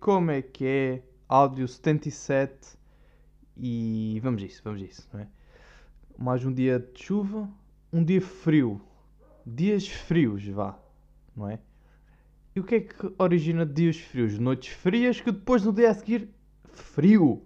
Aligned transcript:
Como 0.00 0.30
é 0.30 0.40
que 0.40 0.66
é? 0.66 1.02
Áudio 1.28 1.68
77 1.68 2.78
e 3.54 4.18
vamos 4.22 4.42
isso, 4.42 4.62
vamos 4.64 4.80
isso, 4.80 5.06
não 5.12 5.20
é? 5.20 5.28
Mais 6.16 6.42
um 6.42 6.50
dia 6.50 6.78
de 6.78 7.04
chuva, 7.04 7.46
um 7.92 8.02
dia 8.02 8.22
frio. 8.22 8.80
Dias 9.44 9.86
frios, 9.86 10.46
vá, 10.48 10.78
não 11.36 11.50
é? 11.50 11.58
E 12.56 12.60
o 12.60 12.64
que 12.64 12.76
é 12.76 12.80
que 12.80 13.12
origina 13.18 13.66
dias 13.66 13.98
frios? 13.98 14.38
Noites 14.38 14.72
frias 14.72 15.20
que 15.20 15.30
depois 15.30 15.66
no 15.66 15.72
dia 15.72 15.90
a 15.90 15.94
seguir, 15.94 16.30
frio. 16.72 17.42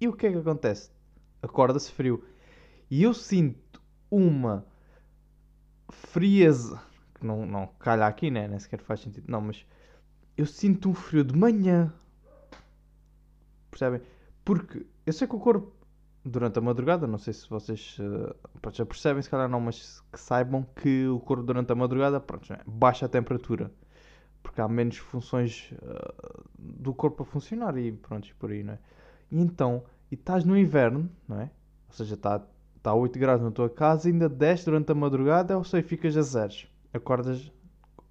E 0.00 0.08
o 0.08 0.14
que 0.14 0.26
é 0.26 0.32
que 0.32 0.38
acontece? 0.38 0.90
Acorda-se 1.42 1.92
frio. 1.92 2.24
E 2.90 3.02
eu 3.02 3.12
sinto 3.12 3.82
uma 4.10 4.64
frieza, 5.90 6.80
que 7.14 7.26
não, 7.26 7.44
não 7.44 7.66
calha 7.78 8.06
aqui, 8.06 8.30
né? 8.30 8.48
Nem 8.48 8.58
sequer 8.58 8.80
faz 8.80 9.00
sentido. 9.00 9.26
Não, 9.28 9.42
mas 9.42 9.66
eu 10.36 10.46
sinto 10.46 10.88
um 10.88 10.94
frio 10.94 11.24
de 11.24 11.36
manhã. 11.36 11.92
Percebem? 13.70 14.00
Porque 14.44 14.86
eu 15.06 15.12
sei 15.12 15.26
que 15.26 15.34
o 15.34 15.40
corpo, 15.40 15.72
durante 16.24 16.58
a 16.58 16.62
madrugada, 16.62 17.06
não 17.06 17.18
sei 17.18 17.32
se 17.32 17.48
vocês 17.48 17.96
uh, 17.98 18.34
já 18.72 18.84
percebem, 18.84 19.22
se 19.22 19.30
calhar 19.30 19.48
não, 19.48 19.60
mas 19.60 20.02
que 20.12 20.20
saibam 20.20 20.66
que 20.76 21.06
o 21.06 21.20
corpo 21.20 21.42
durante 21.42 21.72
a 21.72 21.74
madrugada 21.74 22.20
pronto, 22.20 22.46
baixa 22.66 23.06
a 23.06 23.08
temperatura. 23.08 23.70
Porque 24.42 24.60
há 24.60 24.68
menos 24.68 24.98
funções 24.98 25.72
uh, 25.72 26.44
do 26.58 26.92
corpo 26.92 27.22
a 27.22 27.26
funcionar 27.26 27.76
e 27.78 27.92
pronto, 27.92 28.28
por 28.38 28.50
aí, 28.50 28.62
não 28.62 28.74
é? 28.74 28.78
E 29.30 29.40
então, 29.40 29.84
e 30.10 30.14
estás 30.14 30.44
no 30.44 30.56
inverno, 30.56 31.10
não 31.26 31.40
é? 31.40 31.50
Ou 31.88 31.94
seja, 31.94 32.14
está 32.14 32.40
tá 32.82 32.90
a 32.90 32.94
8 32.94 33.18
graus 33.18 33.40
na 33.40 33.50
tua 33.50 33.70
casa, 33.70 34.08
ainda 34.08 34.28
desce 34.28 34.66
durante 34.66 34.92
a 34.92 34.94
madrugada, 34.94 35.56
ou 35.56 35.64
seja, 35.64 35.86
ficas 35.86 36.16
a 36.16 36.22
zeros. 36.22 36.68
Acordas 36.92 37.50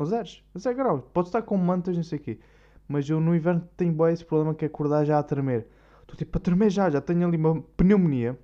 a 0.04 0.10
zeros, 0.10 0.44
zero. 0.58 1.02
Podes 1.14 1.30
estar 1.30 1.42
com 1.42 1.58
mantas, 1.58 1.96
não 1.96 2.04
sei 2.04 2.20
o 2.20 2.22
quê. 2.22 2.40
Mas 2.88 3.10
eu 3.10 3.20
no 3.20 3.36
inverno 3.36 3.68
tenho 3.78 3.94
bem 3.94 4.14
esse 4.14 4.26
problema 4.26 4.54
que 4.54 4.66
é 4.66 4.68
acordar 4.68 5.06
já 5.06 5.20
a 5.20 5.24
tremer. 5.24 5.68
Estou 6.02 6.16
tipo 6.16 6.38
a 6.38 6.42
tremer 6.42 6.70
já, 6.70 6.90
já 6.90 7.02
tenho 7.02 7.28
ali 7.28 7.38
uma 7.38 7.62
pneumonia. 7.78 8.38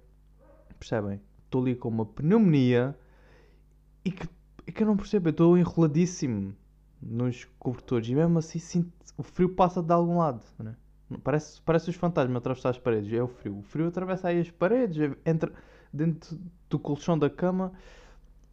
Percebem? 0.79 1.21
Estou 1.45 1.61
ali 1.61 1.75
com 1.75 1.89
uma 1.89 2.05
pneumonia 2.05 2.97
e 4.03 4.11
que, 4.11 4.27
e 4.65 4.71
que 4.71 4.83
eu 4.83 4.87
não 4.87 4.95
percebo. 4.95 5.29
Estou 5.29 5.57
enroladíssimo 5.57 6.55
nos 7.01 7.45
cobertores 7.59 8.07
e 8.07 8.15
mesmo 8.15 8.39
assim 8.39 8.59
sinto, 8.59 8.91
o 9.17 9.23
frio 9.23 9.49
passa 9.49 9.81
de 9.81 9.91
algum 9.91 10.17
lado. 10.17 10.43
Né? 10.57 10.75
Parece, 11.23 11.61
parece 11.61 11.89
os 11.89 11.95
fantasmas 11.95 12.37
atravessar 12.37 12.69
as 12.69 12.77
paredes. 12.77 13.11
É 13.11 13.21
o 13.21 13.27
frio. 13.27 13.57
O 13.57 13.61
frio 13.61 13.87
atravessa 13.87 14.29
aí 14.29 14.39
as 14.39 14.49
paredes, 14.49 15.15
entra 15.25 15.51
dentro 15.91 16.39
do 16.69 16.79
colchão 16.79 17.17
da 17.17 17.29
cama 17.29 17.73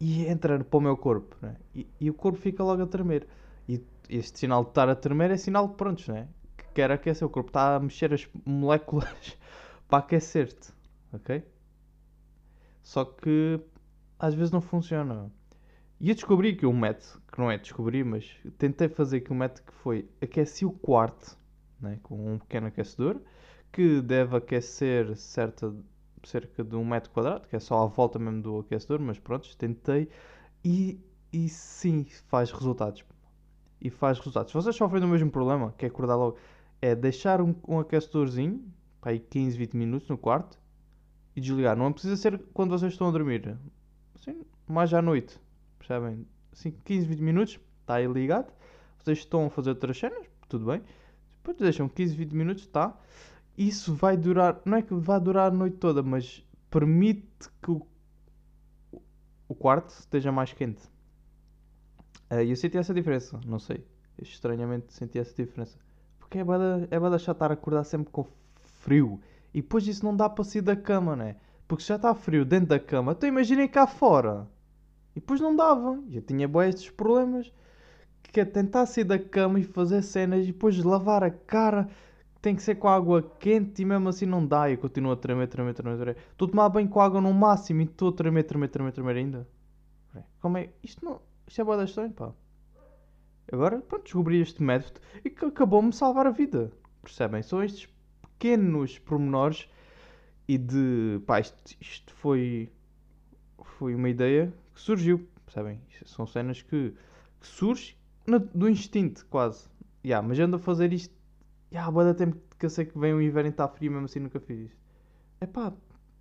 e 0.00 0.26
entra 0.26 0.62
para 0.62 0.78
o 0.78 0.80
meu 0.80 0.96
corpo. 0.96 1.36
Né? 1.40 1.56
E, 1.74 1.86
e, 2.00 2.10
o 2.10 2.14
corpo 2.14 2.38
fica 2.38 2.62
logo 2.62 2.82
a 2.82 2.86
tremer. 2.86 3.26
E 3.68 3.82
este 4.08 4.38
sinal 4.38 4.62
de 4.62 4.70
estar 4.70 4.88
a 4.88 4.94
tremer 4.94 5.30
é 5.30 5.36
sinal 5.36 5.68
de 5.68 5.74
pronto, 5.74 6.10
né? 6.10 6.28
que 6.56 6.64
quer 6.74 6.90
aquecer. 6.90 7.26
O 7.26 7.30
corpo 7.30 7.50
está 7.50 7.76
a 7.76 7.80
mexer 7.80 8.12
as 8.12 8.28
moléculas 8.44 9.38
para 9.88 9.98
aquecer-te. 9.98 10.72
Ok? 11.12 11.42
Só 12.82 13.04
que 13.04 13.60
às 14.18 14.34
vezes 14.34 14.50
não 14.50 14.60
funciona. 14.60 15.30
E 15.98 16.10
eu 16.10 16.14
descobri 16.14 16.54
que 16.54 16.66
um 16.66 16.78
método, 16.78 17.22
que 17.32 17.38
não 17.38 17.50
é 17.50 17.56
descobrir, 17.56 18.04
mas 18.04 18.36
tentei 18.58 18.88
fazer 18.88 19.20
que 19.20 19.32
um 19.32 19.36
método 19.36 19.62
que 19.66 19.72
foi 19.72 20.08
aqueci 20.20 20.66
o 20.66 20.70
quarto 20.70 21.36
né, 21.80 21.98
com 22.02 22.34
um 22.34 22.38
pequeno 22.38 22.66
aquecedor 22.66 23.20
que 23.72 24.00
deve 24.00 24.36
aquecer 24.36 25.16
certa, 25.16 25.74
cerca 26.26 26.62
de 26.64 26.76
um 26.76 26.84
metro 26.84 27.10
quadrado, 27.10 27.46
que 27.48 27.56
é 27.56 27.60
só 27.60 27.82
a 27.82 27.86
volta 27.86 28.18
mesmo 28.18 28.42
do 28.42 28.58
aquecedor, 28.60 29.00
mas 29.00 29.18
pronto, 29.18 29.56
tentei 29.56 30.08
e, 30.64 31.00
e 31.32 31.48
sim 31.48 32.04
faz 32.28 32.50
resultados. 32.50 33.04
E 33.80 33.90
faz 33.90 34.18
resultados. 34.18 34.50
Se 34.52 34.54
vocês 34.54 34.74
sofrem 34.74 35.00
do 35.00 35.08
mesmo 35.08 35.30
problema, 35.30 35.74
que 35.76 35.84
é 35.84 35.88
acordar 35.88 36.16
logo, 36.16 36.36
é 36.80 36.94
deixar 36.94 37.40
um, 37.40 37.54
um 37.68 37.78
aquecedorzinho, 37.78 38.64
para 39.00 39.12
aí 39.12 39.20
15, 39.20 39.56
20 39.56 39.76
minutos 39.76 40.08
no 40.08 40.18
quarto 40.18 40.58
e 41.34 41.40
desligar. 41.40 41.76
Não 41.76 41.92
precisa 41.92 42.16
ser 42.16 42.42
quando 42.52 42.70
vocês 42.70 42.92
estão 42.92 43.08
a 43.08 43.10
dormir, 43.10 43.56
assim, 44.14 44.42
mais 44.66 44.92
à 44.92 45.02
noite, 45.02 45.38
percebem? 45.78 46.26
Assim, 46.52 46.72
15, 46.84 47.06
20 47.06 47.20
minutos, 47.20 47.60
está 47.80 47.96
aí 47.96 48.06
ligado. 48.06 48.52
Vocês 48.98 49.18
estão 49.18 49.46
a 49.46 49.50
fazer 49.50 49.70
outras 49.70 49.98
cenas, 49.98 50.26
tudo 50.48 50.66
bem 50.66 50.82
depois 51.46 51.56
deixam 51.58 51.88
15, 51.88 52.16
20 52.16 52.32
minutos, 52.32 52.66
tá? 52.66 52.96
Isso 53.56 53.94
vai 53.94 54.16
durar, 54.16 54.60
não 54.64 54.76
é 54.76 54.82
que 54.82 54.94
vai 54.94 55.18
durar 55.18 55.50
a 55.50 55.54
noite 55.54 55.78
toda, 55.78 56.02
mas 56.02 56.44
permite 56.70 57.48
que 57.62 57.70
o, 57.70 57.86
o 59.48 59.54
quarto 59.54 59.88
esteja 59.88 60.30
mais 60.30 60.52
quente. 60.52 60.82
Uh, 62.30 62.42
eu 62.46 62.56
senti 62.56 62.76
essa 62.76 62.92
diferença, 62.92 63.40
não 63.46 63.58
sei. 63.58 63.86
Estranhamente 64.20 64.92
senti 64.92 65.18
essa 65.18 65.34
diferença. 65.34 65.78
Porque 66.18 66.38
é 66.38 66.44
bada, 66.44 66.86
é 66.90 66.98
bada 66.98 67.18
chatar 67.18 67.50
acordar 67.50 67.84
sempre 67.84 68.10
com 68.12 68.26
frio. 68.80 69.20
E 69.54 69.62
depois 69.62 69.84
disso 69.84 70.04
não 70.04 70.14
dá 70.14 70.28
para 70.28 70.44
sair 70.44 70.62
da 70.62 70.76
cama, 70.76 71.16
né? 71.16 71.36
Porque 71.66 71.84
já 71.84 71.96
está 71.96 72.14
frio 72.14 72.44
dentro 72.44 72.68
da 72.68 72.78
cama, 72.78 73.12
então 73.12 73.28
imaginem 73.28 73.68
cá 73.68 73.86
fora. 73.86 74.46
E 75.14 75.20
depois 75.20 75.40
não 75.40 75.56
dava. 75.56 75.98
Eu 76.10 76.20
tinha 76.20 76.46
bem 76.46 76.68
estes 76.68 76.90
problemas 76.90 77.52
que 78.22 78.40
é 78.40 78.44
tentar 78.44 78.84
sair 78.84 79.04
da 79.04 79.18
cama 79.18 79.58
e 79.58 79.64
fazer 79.64 80.02
cenas 80.02 80.44
e 80.44 80.48
depois 80.48 80.76
lavar 80.82 81.24
a 81.24 81.30
cara 81.30 81.88
tem 82.46 82.54
que 82.54 82.62
ser 82.62 82.76
com 82.76 82.86
água 82.86 83.28
quente 83.40 83.82
e 83.82 83.84
mesmo 83.84 84.08
assim 84.08 84.24
não 84.24 84.46
dá. 84.46 84.70
Eu 84.70 84.78
continuo 84.78 85.10
a 85.10 85.16
tremer, 85.16 85.48
tremer, 85.48 85.74
tremer, 85.74 85.96
tremer. 85.96 86.16
Estou 86.30 86.46
a 86.46 86.50
tomar 86.52 86.68
banho 86.68 86.88
com 86.88 87.00
água 87.00 87.20
no 87.20 87.34
máximo 87.34 87.80
e 87.80 87.84
estou 87.86 88.10
a 88.10 88.12
tremer, 88.12 88.44
tremer, 88.44 88.68
tremer, 88.68 88.92
tremer 88.92 89.16
ainda. 89.16 89.48
Como 90.40 90.56
é? 90.56 90.70
Isto 90.80 91.04
não. 91.04 91.20
Isto 91.44 91.60
é 91.60 91.64
boa 91.64 91.76
da 91.76 91.82
estranho, 91.82 92.12
pá. 92.12 92.32
Agora, 93.50 93.80
pronto, 93.80 94.04
descobri 94.04 94.40
este 94.40 94.62
método 94.62 95.00
e 95.24 95.30
que 95.30 95.44
acabou-me 95.44 95.92
salvar 95.92 96.24
a 96.28 96.30
vida. 96.30 96.70
Percebem? 97.02 97.42
São 97.42 97.64
estes 97.64 97.88
pequenos 98.22 98.96
pormenores 99.00 99.68
e 100.46 100.56
de. 100.56 101.20
pá, 101.26 101.40
isto, 101.40 101.76
isto 101.80 102.14
foi. 102.14 102.70
foi 103.60 103.92
uma 103.92 104.08
ideia 104.08 104.54
que 104.72 104.80
surgiu. 104.80 105.28
Percebem? 105.44 105.80
São 106.04 106.28
cenas 106.28 106.62
que, 106.62 106.94
que 107.40 107.46
surgem 107.46 107.96
no, 108.24 108.38
do 108.38 108.68
instinto, 108.68 109.26
quase. 109.26 109.68
Yeah, 110.04 110.24
mas 110.24 110.38
ando 110.38 110.54
a 110.54 110.60
fazer 110.60 110.92
isto. 110.92 111.15
Yeah, 111.72 111.90
boa 111.90 112.04
da 112.04 112.14
tempo 112.14 112.36
que 112.58 112.66
eu 112.66 112.70
sei 112.70 112.84
que 112.84 112.98
vem 112.98 113.12
o 113.12 113.20
inverno 113.20 113.48
e 113.48 113.50
está 113.50 113.68
frio, 113.68 113.90
mesmo 113.90 114.06
assim 114.06 114.20
nunca 114.20 114.40
fiz 114.40 114.70
isto. 114.70 114.78
É 115.40 115.46
pá, 115.46 115.72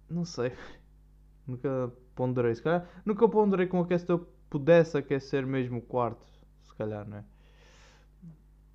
não 0.09 0.25
sei. 0.25 0.51
nunca 1.47 1.91
ponderei. 2.15 2.55
Se 2.55 2.61
calhar, 2.61 2.87
nunca 3.05 3.27
ponderei 3.29 3.67
com 3.67 3.79
o 3.79 3.83
aquecedor 3.83 4.25
pudesse 4.49 4.97
aquecer 4.97 5.45
mesmo 5.45 5.79
o 5.79 5.81
quarto. 5.81 6.25
Se 6.63 6.73
calhar, 6.75 7.07
não 7.07 7.17
é? 7.17 7.23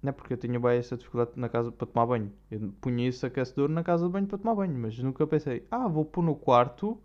Não 0.03 0.10
é 0.10 0.12
porque 0.12 0.32
eu 0.32 0.36
tinha 0.38 0.59
bem 0.59 0.78
essa 0.78 0.97
dificuldade 0.97 1.32
na 1.36 1.48
casa 1.48 1.70
para 1.70 1.86
tomar 1.86 2.06
banho. 2.06 2.32
Eu 2.50 2.72
punha 2.80 3.09
esse 3.09 3.25
aquecedor 3.26 3.69
na 3.69 3.84
casa 3.84 4.06
de 4.06 4.12
banho 4.12 4.26
para 4.26 4.38
tomar 4.38 4.54
banho, 4.54 4.78
mas 4.78 4.98
nunca 4.98 5.26
pensei, 5.26 5.66
ah, 5.70 5.88
vou 5.88 6.04
pôr 6.04 6.22
no 6.22 6.34
quarto 6.34 6.98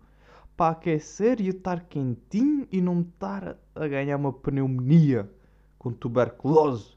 para 0.56 0.72
aquecer 0.72 1.40
e 1.40 1.48
estar 1.48 1.80
quentinho 1.80 2.66
e 2.72 2.80
não 2.80 3.02
estar 3.02 3.58
a 3.74 3.88
ganhar 3.88 4.16
uma 4.16 4.32
pneumonia 4.32 5.30
com 5.78 5.92
tuberculose. 5.92 6.95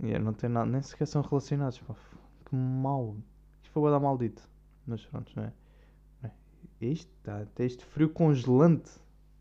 E 0.00 0.18
não 0.18 0.32
tem 0.32 0.48
nada, 0.48 0.70
nem 0.70 0.80
sequer 0.82 1.06
são 1.06 1.22
relacionados. 1.22 1.78
Que 1.78 2.54
mal. 2.54 3.16
Isto 3.62 3.72
foi 3.72 3.90
dar 3.90 4.00
maldito. 4.00 4.42
Mas 4.86 5.04
pronto, 5.04 5.32
não 5.36 5.44
é? 5.44 5.52
isto, 6.80 7.10
tá, 7.22 7.44
este 7.58 7.84
frio 7.84 8.08
congelante. 8.08 8.90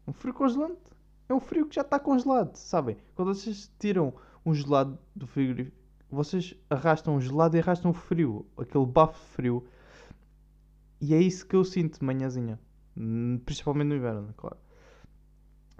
Um 0.07 0.13
frio 0.13 0.33
congelante 0.33 0.91
é 1.29 1.33
um 1.33 1.39
frio 1.39 1.67
que 1.67 1.75
já 1.75 1.81
está 1.81 1.99
congelado, 1.99 2.55
sabem? 2.55 2.97
Quando 3.15 3.33
vocês 3.33 3.71
tiram 3.79 4.13
um 4.45 4.53
gelado 4.53 4.97
do 5.15 5.27
frigorífico, 5.27 5.77
vocês 6.09 6.55
arrastam 6.69 7.15
o 7.15 7.21
gelado 7.21 7.57
e 7.57 7.59
arrastam 7.59 7.91
o 7.91 7.93
frio, 7.93 8.45
aquele 8.57 8.85
bafo 8.85 9.19
frio. 9.33 9.67
E 11.01 11.13
é 11.13 11.21
isso 11.21 11.45
que 11.45 11.55
eu 11.55 11.63
sinto 11.63 11.99
de 11.99 12.05
manhãzinha. 12.05 12.59
Hum, 12.95 13.39
principalmente 13.45 13.89
no 13.89 13.95
inverno, 13.95 14.33
claro. 14.35 14.57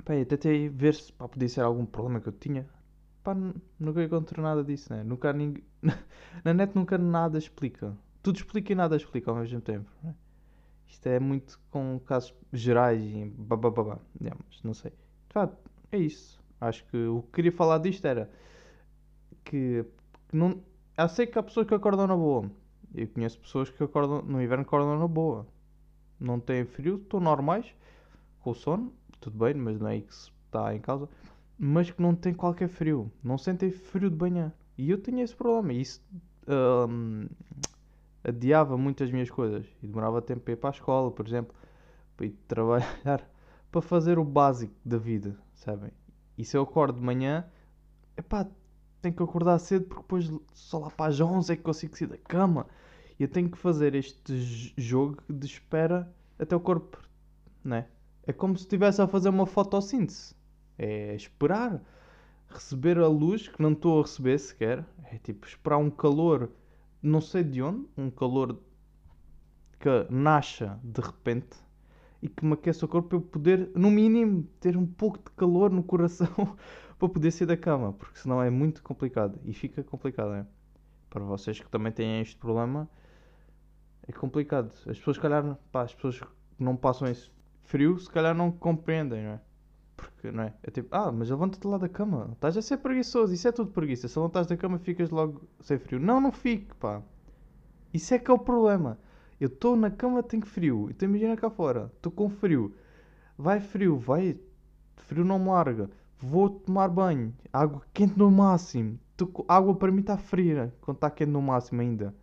Pá, 0.03 0.13
tentei 0.25 0.69
ver 0.69 0.93
se 0.93 1.11
pá, 1.13 1.27
podia 1.27 1.49
ser 1.49 1.61
algum 1.61 1.85
problema 1.85 2.19
que 2.19 2.27
eu 2.27 2.33
tinha. 2.33 2.67
Pá, 3.27 3.35
nunca 3.77 4.01
encontrei 4.01 4.41
nada 4.41 4.63
disso, 4.63 4.93
né? 4.93 5.03
Nunca 5.03 5.33
ninguém... 5.33 5.61
Na 6.45 6.53
net 6.53 6.73
nunca 6.73 6.97
nada 6.97 7.37
explica. 7.37 7.93
Tudo 8.23 8.37
explica 8.37 8.71
e 8.71 8.75
nada 8.75 8.95
explica 8.95 9.29
ao 9.29 9.35
mesmo 9.35 9.59
tempo. 9.59 9.91
Né? 10.01 10.15
Isto 10.87 11.07
é 11.07 11.19
muito 11.19 11.59
com 11.69 11.99
casos 12.05 12.33
gerais 12.53 13.03
e 13.03 13.25
bababá. 13.37 13.99
Yeah, 14.21 14.41
mas 14.47 14.63
não 14.63 14.73
sei. 14.73 14.93
Facto, 15.27 15.57
é 15.91 15.97
isso. 15.97 16.41
Acho 16.61 16.85
que 16.85 16.95
o 16.95 17.21
que 17.23 17.31
queria 17.33 17.51
falar 17.51 17.79
disto 17.79 18.05
era 18.05 18.31
que, 19.43 19.83
não. 20.31 20.63
Eu 20.97 21.09
sei 21.09 21.27
que 21.27 21.37
há 21.37 21.43
pessoas 21.43 21.67
que 21.67 21.75
acordam 21.75 22.07
na 22.07 22.15
boa. 22.15 22.49
Eu 22.95 23.09
conheço 23.09 23.37
pessoas 23.41 23.69
que 23.69 23.83
acordam 23.83 24.21
no 24.21 24.41
inverno 24.41 24.63
acordam 24.63 24.97
na 24.97 25.07
boa. 25.07 25.45
Não 26.17 26.39
têm 26.39 26.63
frio, 26.63 26.95
estão 26.95 27.19
normais 27.19 27.65
com 28.39 28.51
o 28.51 28.55
sono 28.55 28.93
tudo 29.19 29.37
bem, 29.37 29.53
mas 29.53 29.79
não 29.79 29.89
é 29.89 29.97
isso 29.97 30.31
que 30.31 30.45
está 30.45 30.73
em 30.73 30.79
causa, 30.79 31.09
mas 31.57 31.89
que 31.89 32.01
não 32.01 32.13
tem 32.15 32.33
qualquer 32.33 32.67
frio, 32.67 33.11
não 33.23 33.37
sentem 33.37 33.71
frio 33.71 34.09
de 34.09 34.17
manhã. 34.17 34.53
E 34.77 34.89
eu 34.91 35.01
tinha 35.01 35.23
esse 35.23 35.35
problema, 35.35 35.73
e 35.73 35.81
isso 35.81 36.01
um, 36.47 37.27
adiava 38.23 38.77
muitas 38.77 39.11
minhas 39.11 39.29
coisas, 39.29 39.65
e 39.81 39.87
demorava 39.87 40.21
tempo 40.21 40.41
para 40.41 40.53
ir 40.53 40.57
para 40.57 40.69
a 40.69 40.73
escola, 40.73 41.11
por 41.11 41.25
exemplo, 41.25 41.55
para 42.15 42.25
ir 42.25 42.35
trabalhar, 42.47 43.29
para 43.71 43.81
fazer 43.81 44.19
o 44.19 44.23
básico 44.23 44.73
da 44.85 44.97
vida, 44.97 45.37
sabem? 45.55 45.91
E 46.37 46.45
se 46.45 46.55
eu 46.55 46.61
acordo 46.61 46.99
de 46.99 47.05
manhã, 47.05 47.45
epá, 48.15 48.47
tenho 49.01 49.15
que 49.15 49.23
acordar 49.23 49.57
cedo 49.59 49.85
porque 49.85 50.01
depois 50.01 50.31
só 50.53 50.79
lá 50.79 50.89
para 50.91 51.07
as 51.07 51.19
11 51.19 51.53
é 51.53 51.55
que 51.55 51.63
consigo 51.63 51.97
sair 51.97 52.07
da 52.07 52.17
cama. 52.17 52.67
E 53.19 53.23
eu 53.23 53.27
tenho 53.27 53.49
que 53.49 53.57
fazer 53.57 53.95
este 53.95 54.73
jogo 54.77 55.17
de 55.27 55.45
espera 55.47 56.11
até 56.37 56.55
o 56.55 56.59
corpo, 56.59 57.01
né? 57.63 57.87
É 58.23 58.33
como 58.33 58.55
se 58.55 58.63
estivesse 58.63 59.01
a 59.01 59.07
fazer 59.07 59.29
uma 59.29 59.45
fotossíntese. 59.45 60.35
É 60.77 61.15
esperar 61.15 61.81
receber 62.49 62.97
a 62.97 63.07
luz 63.07 63.47
que 63.47 63.61
não 63.61 63.73
estou 63.73 63.99
a 63.99 64.03
receber 64.03 64.37
sequer. 64.37 64.85
É 65.11 65.17
tipo 65.17 65.47
esperar 65.47 65.77
um 65.77 65.89
calor, 65.89 66.49
não 67.01 67.21
sei 67.21 67.43
de 67.43 67.61
onde, 67.61 67.87
um 67.97 68.09
calor 68.09 68.59
que 69.79 69.89
nasça 70.09 70.79
de 70.83 71.01
repente 71.01 71.57
e 72.21 72.27
que 72.27 72.43
me 72.43 72.53
aqueça 72.53 72.85
o 72.85 72.89
corpo 72.89 73.09
para 73.09 73.17
eu 73.17 73.21
poder, 73.21 73.71
no 73.75 73.91
mínimo, 73.91 74.43
ter 74.59 74.75
um 74.75 74.85
pouco 74.85 75.17
de 75.19 75.29
calor 75.35 75.71
no 75.71 75.83
coração 75.83 76.57
para 76.97 77.09
poder 77.09 77.31
sair 77.31 77.47
da 77.47 77.55
cama, 77.55 77.93
porque 77.93 78.17
senão 78.17 78.41
é 78.41 78.49
muito 78.49 78.81
complicado 78.81 79.39
e 79.45 79.53
fica 79.53 79.83
complicado, 79.83 80.33
é? 80.33 80.45
Para 81.09 81.23
vocês 81.23 81.59
que 81.59 81.69
também 81.69 81.91
têm 81.91 82.21
este 82.21 82.35
problema, 82.35 82.89
é 84.07 84.11
complicado. 84.11 84.71
As 84.87 84.97
pessoas, 84.97 85.17
se 85.17 85.21
calhar, 85.21 85.57
pá, 85.71 85.83
as 85.83 85.93
pessoas 85.93 86.19
que 86.19 86.27
não 86.59 86.75
passam 86.75 87.07
esse 87.07 87.29
frio, 87.63 87.99
se 87.99 88.09
calhar 88.09 88.33
não 88.33 88.51
compreendem, 88.51 89.23
não 89.23 89.31
é? 89.33 89.41
Porque, 89.97 90.31
não 90.31 90.43
é? 90.43 90.53
É 90.63 90.69
tipo, 90.71 90.87
ah, 90.95 91.11
mas 91.11 91.29
levanta-te 91.29 91.65
lá 91.67 91.77
da 91.77 91.89
cama, 91.89 92.29
estás 92.33 92.55
a 92.55 92.61
ser 92.61 92.77
preguiçoso, 92.77 93.33
isso 93.33 93.47
é 93.47 93.51
tudo 93.51 93.71
preguiça. 93.71 94.07
Se 94.07 94.17
levantas 94.17 94.47
da 94.47 94.55
cama, 94.55 94.77
ficas 94.77 95.09
logo 95.09 95.41
sem 95.59 95.79
frio. 95.79 95.99
Não, 95.99 96.21
não 96.21 96.31
fique, 96.31 96.73
pá. 96.75 97.01
Isso 97.93 98.13
é 98.13 98.19
que 98.19 98.29
é 98.29 98.33
o 98.33 98.39
problema. 98.39 98.99
Eu 99.39 99.47
estou 99.47 99.75
na 99.75 99.89
cama, 99.89 100.21
tenho 100.23 100.45
frio. 100.45 100.87
Então 100.89 101.09
imagina 101.09 101.35
cá 101.35 101.49
fora, 101.49 101.91
estou 101.95 102.11
com 102.11 102.29
frio. 102.29 102.73
Vai 103.37 103.59
frio, 103.59 103.97
vai. 103.97 104.39
Frio 104.97 105.25
não 105.25 105.39
me 105.39 105.47
larga. 105.47 105.89
Vou 106.19 106.49
tomar 106.49 106.89
banho. 106.89 107.33
Água 107.51 107.81
quente 107.93 108.17
no 108.17 108.31
máximo. 108.31 108.99
Tô... 109.15 109.45
Água 109.47 109.75
para 109.75 109.91
mim 109.91 110.01
está 110.01 110.17
fria 110.17 110.73
quando 110.81 110.97
está 110.97 111.09
quente 111.09 111.31
no 111.31 111.41
máximo 111.41 111.81
ainda. 111.81 112.15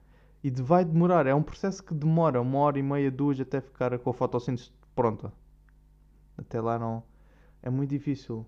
E 0.42 0.50
vai 0.50 0.84
demorar. 0.84 1.26
É 1.26 1.34
um 1.34 1.42
processo 1.42 1.82
que 1.82 1.94
demora 1.94 2.40
uma 2.40 2.58
hora 2.58 2.78
e 2.78 2.82
meia, 2.82 3.10
duas 3.10 3.40
até 3.40 3.60
ficar 3.60 3.98
com 3.98 4.10
a 4.10 4.12
fotossíntese 4.12 4.70
pronta. 4.94 5.32
Até 6.36 6.60
lá 6.60 6.78
não. 6.78 7.02
É 7.64 7.70
muito 7.70 7.88
difícil. 7.88 8.46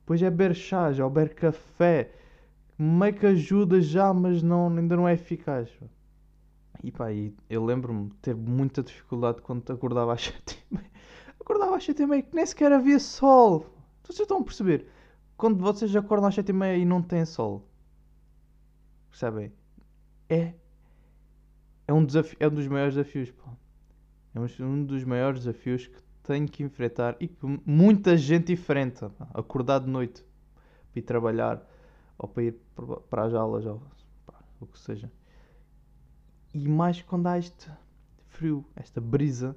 Depois 0.00 0.20
é 0.20 0.28
beber 0.28 0.52
chá, 0.52 0.92
já, 0.92 1.08
beber 1.08 1.32
café. 1.32 2.10
Meio 2.76 3.14
que 3.14 3.24
ajuda 3.24 3.80
já, 3.80 4.12
mas 4.12 4.42
não, 4.42 4.66
ainda 4.66 4.96
não 4.96 5.08
é 5.08 5.14
eficaz. 5.14 5.70
E 6.82 6.90
pá, 6.90 7.12
e 7.12 7.32
eu 7.48 7.64
lembro-me 7.64 8.08
de 8.08 8.16
ter 8.16 8.34
muita 8.34 8.82
dificuldade 8.82 9.40
quando 9.42 9.72
acordava 9.72 10.12
às 10.12 10.24
7 10.26 10.58
e 10.58 10.74
meia. 10.74 10.90
Acordava 11.38 11.76
às 11.76 11.84
7 11.84 12.02
e 12.02 12.06
meia 12.06 12.22
que 12.22 12.34
nem 12.34 12.44
sequer 12.44 12.72
havia 12.72 12.98
sol. 12.98 13.66
Vocês 14.02 14.18
estão 14.18 14.38
a 14.38 14.44
perceber? 14.44 14.88
Quando 15.36 15.62
vocês 15.62 15.94
acordam 15.94 16.28
às 16.28 16.34
7 16.34 16.48
e 16.48 16.52
meia 16.52 16.76
e 16.76 16.84
não 16.84 17.00
tem 17.00 17.24
sol. 17.24 17.64
Percebem? 19.08 19.52
É. 20.28 20.52
É 21.86 21.92
um, 21.92 22.04
desafio, 22.04 22.36
é 22.40 22.48
um 22.48 22.54
dos 22.54 22.66
maiores 22.66 22.96
desafios, 22.96 23.30
pá. 23.30 23.52
É 24.34 24.64
um 24.64 24.84
dos 24.84 25.04
maiores 25.04 25.40
desafios 25.40 25.86
que 25.86 26.02
tenho 26.22 26.48
que 26.48 26.62
enfrentar 26.62 27.16
e 27.20 27.28
que 27.28 27.60
muita 27.66 28.16
gente 28.16 28.52
enfrenta. 28.52 29.10
Acordar 29.34 29.80
de 29.80 29.88
noite 29.88 30.24
para 30.90 31.00
ir 31.00 31.02
trabalhar 31.02 31.68
ou 32.18 32.28
para 32.28 32.42
ir 32.44 32.56
para 33.08 33.24
as 33.24 33.34
aulas 33.34 33.66
ou 33.66 33.82
o 34.60 34.66
que 34.66 34.78
seja. 34.78 35.10
E 36.54 36.68
mais 36.68 37.00
quando 37.02 37.26
há 37.26 37.38
este 37.38 37.70
frio, 38.28 38.64
esta 38.76 39.00
brisa. 39.00 39.56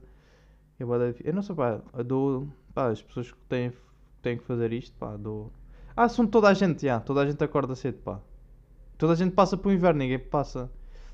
Eu, 0.80 0.90
eu 1.24 1.34
não 1.34 1.42
sei, 1.42 1.56
pá, 1.56 1.82
eu 1.94 2.04
dou. 2.04 2.48
Pá, 2.74 2.90
as 2.90 3.02
pessoas 3.02 3.32
que 3.32 3.40
têm, 3.48 3.72
têm 4.22 4.38
que 4.38 4.44
fazer 4.44 4.74
isto, 4.74 4.96
pá, 4.98 5.16
dou. 5.16 5.52
Ah, 5.96 6.10
são 6.10 6.28
toda 6.28 6.50
a 6.50 6.54
gente, 6.54 6.84
já. 6.84 7.00
Toda 7.00 7.22
a 7.22 7.26
gente 7.26 7.44
acorda 7.44 7.76
cedo, 7.76 8.00
pá. 8.00 8.20
Toda 8.98 9.14
a 9.14 9.16
gente 9.16 9.34
passa 9.34 9.58
por 9.58 9.72
inverno, 9.72 10.00
ninguém 10.00 10.20
passa. 10.20 10.70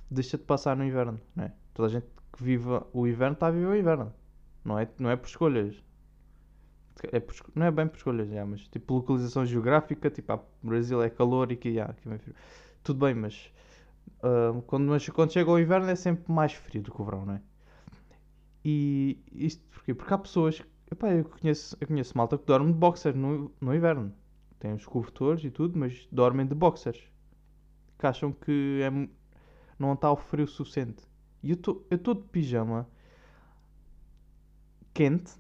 Deixa 0.09 0.38
de 0.38 0.44
passar 0.44 0.75
no 0.75 0.83
inverno, 0.83 1.19
não 1.36 1.45
é? 1.45 1.54
Toda 1.74 1.88
a 1.88 1.92
gente 1.92 2.06
que 2.33 2.44
vive 2.44 2.68
o 2.94 3.07
inverno 3.07 3.33
está 3.33 3.47
a 3.47 3.51
viver 3.51 3.68
o 3.68 3.75
inverno. 3.75 4.13
Não 4.63 4.78
é, 4.78 4.88
não 4.98 5.10
é 5.10 5.16
por 5.16 5.28
escolhas. 5.28 5.75
É 7.12 7.19
por, 7.19 7.36
não 7.56 7.66
é 7.66 7.72
bem 7.72 7.88
por 7.88 7.98
escolhas, 7.98 8.30
já, 8.30 8.46
mas 8.46 8.68
tipo 8.68 8.94
localização 8.94 9.46
geográfica, 9.46 10.10
tipo, 10.10 10.31
ah, 10.34 10.44
Brasil 10.62 11.02
é 11.02 11.10
calor 11.10 11.52
e 11.52 11.58
frio. 11.58 12.36
Tudo 12.84 13.06
bem, 13.06 13.16
mas 13.16 13.52
Uh, 14.22 14.62
quando, 14.63 14.86
mas 14.86 15.08
quando 15.10 15.31
chega 15.34 15.50
o 15.50 15.60
inverno 15.60 15.90
é 15.90 15.96
sempre 15.96 16.31
mais 16.31 16.54
frio 16.54 16.84
do 16.84 16.92
que 16.92 17.02
o 17.02 17.06
verão, 17.06 17.25
não 17.25 17.34
é? 17.36 17.42
E 18.63 19.19
isto 19.31 19.63
porquê? 19.72 19.94
Porque 19.94 20.13
há 20.13 20.18
pessoas. 20.18 20.62
Epá, 20.92 21.12
eu, 21.12 21.25
conheço, 21.25 21.75
eu 21.81 21.88
conheço 21.88 22.16
malta 22.16 22.38
que 22.38 22.46
dorme 22.46 22.72
de 22.72 22.78
boxers 22.78 23.16
no, 23.16 23.52
no 23.60 23.74
inverno. 23.74 24.14
Tem 24.60 24.74
os 24.74 24.86
cobertores 24.86 25.44
e 25.44 25.50
tudo, 25.50 25.78
mas 25.78 26.07
dormem 26.12 26.46
de 26.46 26.54
boxers. 26.54 27.02
Que 27.98 28.06
acham 28.06 28.31
que 28.31 28.81
é, 28.84 28.92
não 29.80 29.94
está 29.94 30.12
o 30.12 30.16
frio 30.16 30.48
suficiente. 30.48 31.04
E 31.42 31.50
eu 31.52 31.56
estou 31.56 32.14
de 32.14 32.24
pijama 32.30 32.88
quente 34.94 35.34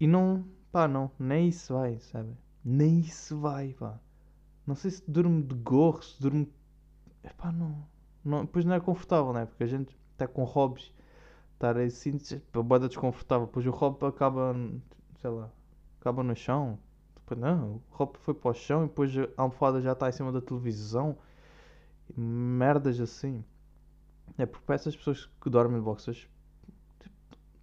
e 0.00 0.06
não. 0.06 0.44
Pá, 0.72 0.88
não. 0.88 1.10
Nem 1.18 1.48
isso 1.48 1.74
vai, 1.74 1.98
sabe? 2.00 2.36
Nem 2.64 3.00
isso 3.00 3.38
vai, 3.38 3.74
pá. 3.74 3.98
Não 4.66 4.74
sei 4.74 4.90
se 4.90 5.02
durmo 5.08 5.42
de 5.42 5.54
gorro, 5.54 6.02
se 6.02 6.20
durmo. 6.20 6.48
Epá, 7.24 7.52
não 7.52 7.86
não, 8.26 8.44
depois 8.44 8.64
não 8.64 8.74
é 8.74 8.80
confortável, 8.80 9.32
não 9.32 9.40
é? 9.40 9.46
Porque 9.46 9.62
a 9.62 9.66
gente 9.66 9.96
está 10.12 10.26
com 10.26 10.42
hobbies, 10.42 10.92
estar 11.54 11.76
assim, 11.78 12.18
a 12.52 12.62
boda 12.62 12.88
desconfortável, 12.88 13.46
depois 13.46 13.64
o 13.66 13.70
hobby 13.70 14.04
acaba, 14.04 14.54
sei 15.20 15.30
lá, 15.30 15.48
acaba 16.00 16.22
no 16.24 16.34
chão. 16.34 16.78
Depois 17.14 17.40
não, 17.40 17.74
o 17.74 17.82
hobby 17.90 18.18
foi 18.20 18.34
para 18.34 18.50
o 18.50 18.54
chão 18.54 18.84
e 18.84 18.88
depois 18.88 19.16
a 19.16 19.28
almofada 19.36 19.80
já 19.80 19.92
está 19.92 20.08
em 20.08 20.12
cima 20.12 20.32
da 20.32 20.40
televisão. 20.40 21.16
Merdas 22.16 23.00
assim. 23.00 23.44
É 24.36 24.44
porque 24.44 24.64
para 24.66 24.74
essas 24.74 24.96
pessoas 24.96 25.26
que 25.40 25.48
dormem 25.48 25.78
de 25.78 25.84
boxers, 25.84 26.18
tipo, 26.18 26.32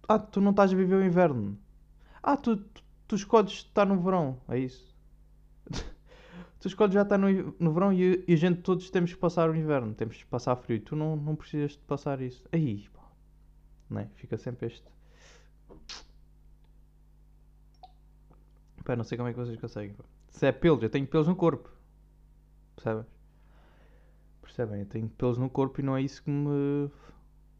ah, 0.08 0.18
tu 0.18 0.40
não 0.40 0.50
estás 0.50 0.72
a 0.72 0.76
viver 0.76 0.96
o 0.96 1.04
inverno. 1.04 1.58
Ah, 2.22 2.36
tu, 2.36 2.56
tu, 2.56 2.82
tu 3.08 3.16
escolhes 3.16 3.52
estar 3.52 3.86
no 3.86 4.00
verão, 4.00 4.40
é 4.48 4.58
isso. 4.58 4.94
tu 6.60 6.68
escolhes 6.68 6.94
já 6.94 7.02
estar 7.02 7.18
no, 7.18 7.54
no 7.58 7.72
verão 7.72 7.92
e, 7.92 8.24
e, 8.26 8.32
a 8.32 8.36
gente 8.36 8.62
todos 8.62 8.90
temos 8.90 9.12
que 9.12 9.18
passar 9.18 9.50
o 9.50 9.56
inverno, 9.56 9.94
temos 9.94 10.16
que 10.16 10.26
passar 10.26 10.56
frio. 10.56 10.80
Tu 10.80 10.96
não, 10.96 11.16
não 11.16 11.36
precisas 11.36 11.72
de 11.72 11.78
passar 11.78 12.20
isso. 12.20 12.46
Aí, 12.52 12.88
pá. 12.92 13.02
Não 13.90 14.00
é? 14.00 14.08
Fica 14.14 14.36
sempre 14.36 14.66
este. 14.66 14.86
Pá, 18.84 18.96
não 18.96 19.04
sei 19.04 19.16
como 19.16 19.28
é 19.28 19.32
que 19.32 19.38
vocês 19.38 19.58
conseguem. 19.58 19.96
Se 20.28 20.46
é 20.46 20.52
pelos, 20.52 20.82
eu 20.82 20.90
tenho 20.90 21.06
pelos 21.06 21.26
no 21.26 21.36
corpo. 21.36 21.70
Percebem? 22.76 23.06
Percebem? 24.42 24.80
Eu 24.80 24.86
tenho 24.86 25.08
pelos 25.08 25.38
no 25.38 25.48
corpo 25.48 25.80
e 25.80 25.84
não 25.84 25.96
é 25.96 26.02
isso 26.02 26.22
que 26.22 26.30
me 26.30 26.90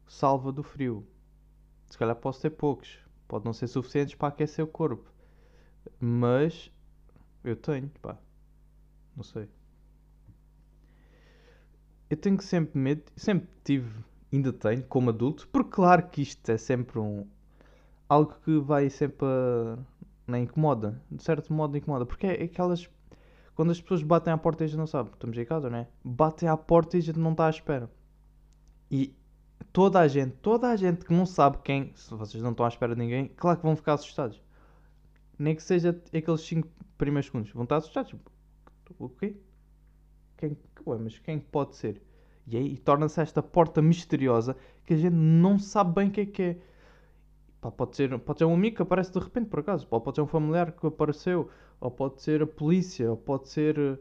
salva 0.07 0.51
do 0.51 0.61
frio. 0.61 1.05
Se 1.89 1.97
calhar 1.97 2.15
posso 2.15 2.41
ter 2.41 2.51
poucos. 2.51 2.99
Pode 3.27 3.45
não 3.45 3.53
ser 3.53 3.67
suficientes 3.67 4.15
para 4.15 4.29
aquecer 4.29 4.63
o 4.63 4.67
corpo. 4.67 5.11
Mas 5.99 6.71
eu 7.43 7.55
tenho, 7.55 7.89
pá. 8.01 8.17
Não 9.15 9.23
sei. 9.23 9.49
Eu 12.09 12.17
tenho 12.17 12.39
sempre 12.41 12.77
medo, 12.77 13.03
sempre 13.15 13.49
tive, 13.63 13.91
ainda 14.31 14.53
tenho, 14.53 14.83
como 14.83 15.09
adulto, 15.09 15.47
porque 15.47 15.71
claro 15.71 16.07
que 16.07 16.21
isto 16.21 16.47
é 16.49 16.57
sempre 16.57 16.99
um. 16.99 17.27
algo 18.07 18.35
que 18.43 18.59
vai 18.59 18.89
sempre 18.89 19.25
a. 19.25 19.77
nem 20.27 20.43
incomoda. 20.43 21.01
De 21.09 21.23
certo 21.23 21.53
modo 21.53 21.77
incomoda. 21.77 22.05
Porque 22.05 22.27
é 22.27 22.43
aquelas. 22.43 22.89
Quando 23.55 23.71
as 23.71 23.81
pessoas 23.81 24.03
batem 24.03 24.33
à 24.33 24.37
porta 24.37 24.63
e 24.63 24.65
a 24.65 24.67
gente 24.67 24.77
não 24.77 24.87
sabe, 24.87 25.11
estamos 25.13 25.37
em 25.37 25.45
casa, 25.45 25.69
não 25.69 25.79
é? 25.79 25.87
Batem 26.03 26.49
à 26.49 26.57
porta 26.57 26.97
e 26.97 26.99
a 26.99 27.03
gente 27.03 27.19
não 27.19 27.31
está 27.31 27.47
à 27.47 27.49
espera. 27.49 27.89
E 28.91 29.15
toda 29.75 29.99
a 29.99 30.07
gente, 30.07 30.31
toda 30.37 30.69
a 30.69 30.75
gente 30.77 31.03
que 31.03 31.13
não 31.13 31.25
sabe 31.25 31.57
quem, 31.61 31.91
se 31.95 32.09
vocês 32.13 32.41
não 32.41 32.51
estão 32.51 32.65
à 32.65 32.69
espera 32.69 32.95
de 32.95 33.01
ninguém, 33.01 33.29
claro 33.35 33.57
que 33.57 33.65
vão 33.65 33.75
ficar 33.75 33.95
assustados. 33.95 34.41
Nem 35.37 35.53
que 35.53 35.61
seja 35.61 35.89
aqueles 35.89 36.39
5 36.39 36.65
primeiros 36.97 37.25
segundos. 37.25 37.51
Vão 37.51 37.63
estar 37.63 37.75
assustados. 37.75 38.15
O 38.97 39.09
quê? 39.09 39.35
Quem, 40.37 40.57
ué, 40.87 40.97
mas 40.97 41.19
quem 41.19 41.39
pode 41.39 41.75
ser? 41.75 42.01
E 42.47 42.55
aí 42.55 42.77
torna-se 42.77 43.19
esta 43.19 43.43
porta 43.43 43.81
misteriosa 43.81 44.55
que 44.85 44.93
a 44.93 44.97
gente 44.97 45.13
não 45.13 45.59
sabe 45.59 45.93
bem 45.93 46.07
o 46.07 46.11
que 46.11 46.21
é 46.21 46.25
que 46.25 46.41
é. 46.41 46.57
Pá, 47.59 47.69
pode, 47.69 47.97
ser, 47.97 48.17
pode 48.19 48.39
ser 48.39 48.45
um 48.45 48.53
amigo 48.53 48.77
que 48.77 48.81
aparece 48.81 49.11
de 49.11 49.19
repente, 49.19 49.49
por 49.49 49.59
acaso. 49.59 49.85
Ou 49.91 49.99
pode 49.99 50.15
ser 50.15 50.21
um 50.21 50.27
familiar 50.27 50.71
que 50.71 50.87
apareceu. 50.87 51.49
Ou 51.81 51.91
pode 51.91 52.21
ser 52.21 52.41
a 52.41 52.47
polícia. 52.47 53.09
Ou 53.09 53.17
pode 53.17 53.49
ser 53.49 53.77
uh, 53.77 53.99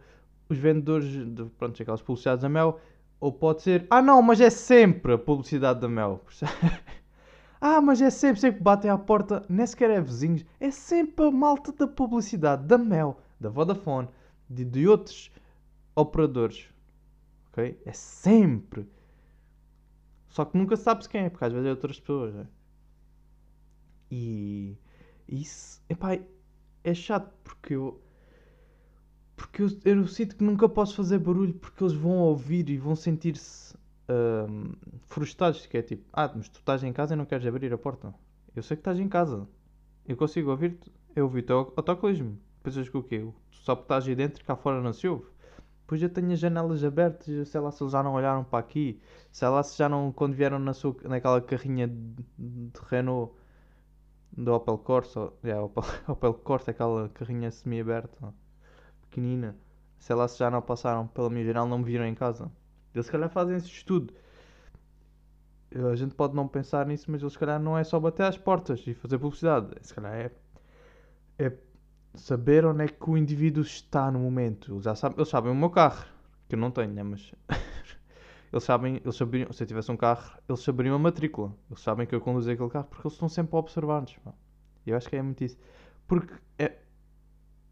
os 0.49 0.57
vendedores, 0.57 1.09
de, 1.35 1.45
pronto, 1.59 1.83
aquelas 1.83 2.01
publicidades 2.01 2.43
da 2.43 2.49
Mel. 2.49 2.79
Ou 3.25 3.33
pode 3.33 3.63
ser... 3.63 3.87
Ah 3.89 4.03
não, 4.03 4.21
mas 4.21 4.39
é 4.39 4.51
sempre 4.51 5.15
a 5.15 5.19
publicidade 5.19 5.81
da 5.81 5.89
Mel. 5.89 6.23
ah, 7.59 7.81
mas 7.81 8.03
é 8.03 8.11
sempre, 8.11 8.39
sempre 8.39 8.61
batem 8.61 8.91
à 8.91 8.99
porta. 8.99 9.43
Nem 9.49 9.67
sequer 9.67 9.89
é 9.89 9.99
vizinhos. 9.99 10.45
É 10.61 10.71
sempre 10.71 11.25
a 11.25 11.31
malta 11.31 11.73
da 11.73 11.89
publicidade 11.89 12.67
da 12.67 12.77
Mel. 12.77 13.19
Da 13.41 13.49
Vodafone 13.49 14.11
de, 14.47 14.63
de 14.63 14.87
outros 14.87 15.33
operadores. 15.97 16.69
Ok? 17.49 17.81
É 17.87 17.93
sempre. 17.95 18.87
Só 20.29 20.45
que 20.45 20.59
nunca 20.59 20.77
sabes 20.77 21.07
quem 21.07 21.23
é, 21.23 21.31
porque 21.31 21.47
às 21.47 21.53
vezes 21.55 21.67
é 21.67 21.71
outras 21.71 21.99
pessoas. 21.99 22.35
Né? 22.35 22.47
E 24.11 24.77
isso, 25.27 25.83
epá, 25.89 26.19
é 26.85 26.93
chato 26.93 27.33
porque 27.43 27.75
eu, 27.75 27.99
Porque 29.55 29.63
eu, 29.89 29.99
eu 29.99 30.07
sinto 30.09 30.35
que 30.35 30.43
nunca 30.43 30.69
posso 30.69 30.97
fazer 30.97 31.21
barulho 31.21 31.55
porque 31.55 31.85
eles 31.85 31.95
vão 31.95 32.19
ouvir 32.19 32.69
e 32.69 32.77
vão 32.77 32.97
sentir-se 32.97 33.73
ahm, 34.09 34.73
frustrados. 35.07 35.65
Que 35.67 35.79
é 35.79 35.83
tipo, 35.83 36.03
ah, 36.13 36.29
mas 36.35 36.49
tu 36.49 36.59
estás 36.59 36.83
em 36.83 36.93
casa 36.93 37.15
e 37.15 37.17
não 37.17 37.25
queres 37.25 37.47
abrir 37.47 37.73
a 37.73 37.79
porta. 37.79 38.13
Eu 38.57 38.65
sei 38.65 38.77
que 38.77 38.81
estás 38.81 38.99
em 38.99 39.09
casa. 39.09 39.47
Eu 40.09 40.17
consigo 40.17 40.51
ouvir-te. 40.51 40.93
Eu 41.15 41.27
ouvi 41.27 41.39
o 41.39 41.43
teu 41.45 41.73
autocolismo. 41.77 42.37
Pensas 42.65 42.89
que 42.89 42.97
o 42.97 43.03
quê? 43.05 43.21
Tu 43.53 43.59
só 43.59 43.75
estás 43.75 44.09
aí 44.09 44.17
dentro 44.17 44.43
e 44.43 44.45
cá 44.45 44.57
fora 44.57 44.81
não 44.81 44.93
se 44.93 45.07
ouve. 45.07 45.27
Pois 45.87 46.03
eu 46.03 46.09
tenho 46.09 46.33
as 46.33 46.41
janelas 46.41 46.83
abertas, 46.83 47.49
sei 47.49 47.61
lá 47.61 47.71
se 47.71 47.81
eles 47.81 47.93
já 47.93 48.03
não 48.03 48.15
olharam 48.15 48.43
para 48.43 48.59
aqui, 48.59 49.01
sei 49.31 49.47
lá 49.49 49.63
se 49.63 49.79
já 49.79 49.89
não, 49.89 50.11
quando 50.11 50.35
vieram 50.35 50.59
na 50.59 50.73
sua, 50.73 50.97
naquela 51.05 51.41
carrinha 51.41 51.87
de, 51.87 52.25
de 52.39 52.81
Renault 52.89 53.35
do 54.37 54.53
Opel 54.53 54.79
Corsa, 54.79 55.33
yeah, 55.45 55.63
Opel, 55.63 55.85
Opel 56.09 56.35
Corsa, 56.35 56.71
aquela 56.71 57.09
carrinha 57.11 57.51
semi-aberta, 57.51 58.35
pequenina, 59.15 59.57
se 59.99 60.13
já 60.37 60.51
não 60.51 60.61
passaram 60.61 61.07
pela 61.07 61.31
minha 61.31 61.45
janela, 61.45 61.67
não 61.67 61.79
me 61.79 61.85
viram 61.85 62.05
em 62.05 62.15
casa. 62.15 62.51
Eles 62.93 63.07
se 63.07 63.13
calhar 63.13 63.31
fazem 63.31 63.57
esse 63.57 63.69
estudo. 63.69 64.13
A 65.73 65.95
gente 65.97 66.15
pode 66.15 66.35
não 66.35 66.47
pensar 66.47 66.87
nisso, 66.87 67.11
mas 67.11 67.21
eles 67.21 67.33
se 67.33 67.39
calhar 67.39 67.61
não 67.61 67.79
é 67.79 67.85
só 67.85 67.99
bater 67.99 68.25
às 68.25 68.37
portas 68.37 68.85
e 68.87 68.95
fazer 68.95 69.19
publicidade. 69.19 69.69
Se 69.83 69.95
calhar 69.95 70.15
é, 70.15 70.31
é 71.39 71.53
saber 72.15 72.65
onde 72.65 72.85
é 72.85 72.89
que 72.89 73.11
o 73.11 73.17
indivíduo 73.17 73.63
está 73.63 74.11
no 74.11 74.21
momento. 74.21 74.73
Eles, 74.75 74.85
já 74.85 74.95
sabem, 74.95 75.17
eles 75.19 75.29
sabem 75.29 75.51
o 75.51 75.55
meu 75.55 75.71
carro, 75.71 76.05
que 76.49 76.55
eu 76.55 76.59
não 76.59 76.71
tenho, 76.71 76.93
né? 76.93 77.03
mas 77.03 77.33
eles 78.53 78.63
sabem, 78.63 79.01
eles 79.03 79.17
saberiam, 79.17 79.53
se 79.53 79.63
eu 79.63 79.67
tivesse 79.67 79.91
um 79.91 79.97
carro, 79.97 80.39
eles 80.49 80.61
saberiam 80.61 80.95
a 80.95 80.99
matrícula. 80.99 81.53
Eles 81.69 81.81
sabem 81.81 82.07
que 82.07 82.15
eu 82.15 82.21
conduzo 82.21 82.51
aquele 82.51 82.71
carro 82.71 82.87
porque 82.89 83.07
eles 83.07 83.15
estão 83.15 83.29
sempre 83.29 83.57
observados. 83.57 84.17
Pá. 84.19 84.33
Eu 84.87 84.97
acho 84.97 85.09
que 85.09 85.17
é 85.17 85.23
muito 85.23 85.43
isso. 85.43 85.59
Porque 86.07 86.35
é, 86.59 86.79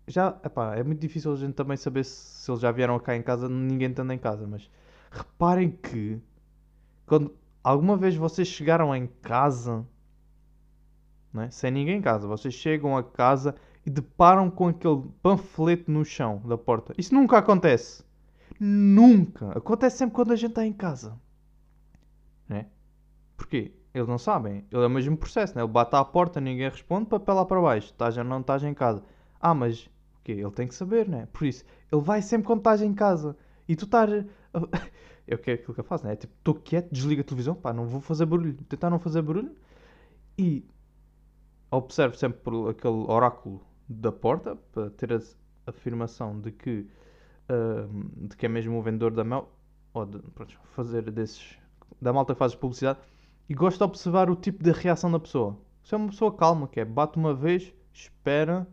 já, 0.06 0.37
epá, 0.44 0.76
é 0.76 0.82
muito 0.82 1.00
difícil 1.00 1.32
a 1.32 1.37
gente 1.37 1.54
também 1.54 1.76
saber 1.76 2.04
se, 2.04 2.12
se 2.12 2.50
eles 2.50 2.61
já 2.61 2.71
vieram 2.71 2.99
cá 2.99 3.16
em 3.16 3.23
casa, 3.23 3.49
ninguém 3.49 3.90
estando 3.90 4.12
em 4.12 4.18
casa, 4.18 4.47
mas 4.47 4.68
reparem 5.11 5.71
que 5.71 6.21
quando 7.06 7.35
alguma 7.62 7.97
vez 7.97 8.16
vocês 8.16 8.49
chegaram 8.49 8.94
em 8.94 9.06
casa, 9.06 9.87
não 11.32 11.42
é? 11.42 11.50
sem 11.50 11.71
ninguém 11.71 11.99
em 11.99 12.02
casa, 12.02 12.26
vocês 12.26 12.54
chegam 12.54 12.97
a 12.97 13.02
casa 13.02 13.54
e 13.85 13.90
deparam 13.90 14.50
com 14.50 14.68
aquele 14.68 15.02
panfleto 15.23 15.90
no 15.90 16.04
chão 16.04 16.42
da 16.44 16.56
porta. 16.56 16.94
Isso 16.97 17.14
nunca 17.14 17.38
acontece. 17.38 18.04
Nunca. 18.59 19.50
Acontece 19.50 19.99
sempre 19.99 20.14
quando 20.14 20.32
a 20.32 20.37
gente 20.37 20.50
está 20.50 20.64
em 20.64 20.73
casa. 20.73 21.18
Né? 22.49 22.66
Porquê? 23.37 23.73
Eles 23.92 24.09
não 24.09 24.18
sabem. 24.18 24.64
Ele 24.71 24.82
é 24.82 24.87
o 24.87 24.90
mesmo 24.90 25.16
processo, 25.16 25.54
né? 25.54 25.62
Ele 25.62 25.71
bate 25.71 25.94
à 25.97 26.04
porta, 26.04 26.40
ninguém 26.40 26.68
responde, 26.68 27.06
papel 27.06 27.35
lá 27.35 27.44
para 27.44 27.61
baixo. 27.61 27.88
Estás 27.88 28.16
ou 28.16 28.25
não 28.25 28.40
estás 28.40 28.62
em 28.62 28.73
casa. 28.73 29.02
Ah, 29.42 29.54
mas 29.54 29.87
o 29.87 30.22
quê? 30.25 30.32
Ele 30.32 30.50
tem 30.52 30.68
que 30.68 30.75
saber, 30.75 31.08
né? 31.08 31.26
Por 31.32 31.44
isso, 31.44 31.64
ele 31.90 32.00
vai 32.00 32.22
sempre 32.22 32.46
quando 32.46 32.61
estás 32.61 32.80
em 32.80 32.94
casa. 32.94 33.37
E 33.68 33.76
tu 33.76 33.84
estás. 33.84 34.25
É 35.25 35.37
o 35.37 35.38
que 35.38 35.52
é 35.52 35.54
aquilo 35.54 35.72
que 35.72 35.78
eu 35.78 35.84
faço, 35.84 36.04
né? 36.04 36.14
É 36.14 36.16
tipo, 36.16 36.34
estou 36.37 36.52
quieto, 36.52 36.90
desliga 36.90 37.22
a 37.22 37.25
televisão, 37.25 37.54
pá, 37.54 37.72
não 37.72 37.87
vou 37.87 38.00
fazer 38.00 38.26
barulho. 38.26 38.54
Tentar 38.68 38.90
não 38.90 38.99
fazer 38.99 39.22
barulho. 39.22 39.54
E 40.37 40.66
observo 41.70 42.16
sempre 42.16 42.40
por 42.40 42.70
aquele 42.70 43.04
oráculo 43.08 43.64
da 43.88 44.11
porta 44.11 44.56
para 44.56 44.90
ter 44.90 45.12
a 45.12 45.20
afirmação 45.66 46.40
de 46.40 46.50
que, 46.50 46.88
uh, 47.49 48.26
de 48.28 48.37
que 48.37 48.46
é 48.46 48.49
mesmo 48.49 48.76
o 48.76 48.82
vendedor 48.82 49.12
da 49.12 49.22
mel, 49.22 49.49
ou 49.94 50.04
de 50.04 50.18
pronto, 50.18 50.58
fazer 50.75 51.08
desses, 51.11 51.56
da 52.00 52.12
malta 52.12 52.34
que 52.34 52.38
faz 52.40 52.54
publicidade, 52.54 52.99
e 53.49 53.54
gosto 53.54 53.78
de 53.78 53.84
observar 53.84 54.28
o 54.28 54.34
tipo 54.34 54.62
de 54.62 54.72
reação 54.72 55.11
da 55.11 55.20
pessoa. 55.20 55.56
Se 55.84 55.94
é 55.94 55.96
uma 55.96 56.08
pessoa 56.08 56.34
calma, 56.37 56.66
que 56.66 56.80
é 56.80 56.84
bate 56.84 57.16
uma 57.16 57.32
vez, 57.32 57.72
espera 57.92 58.66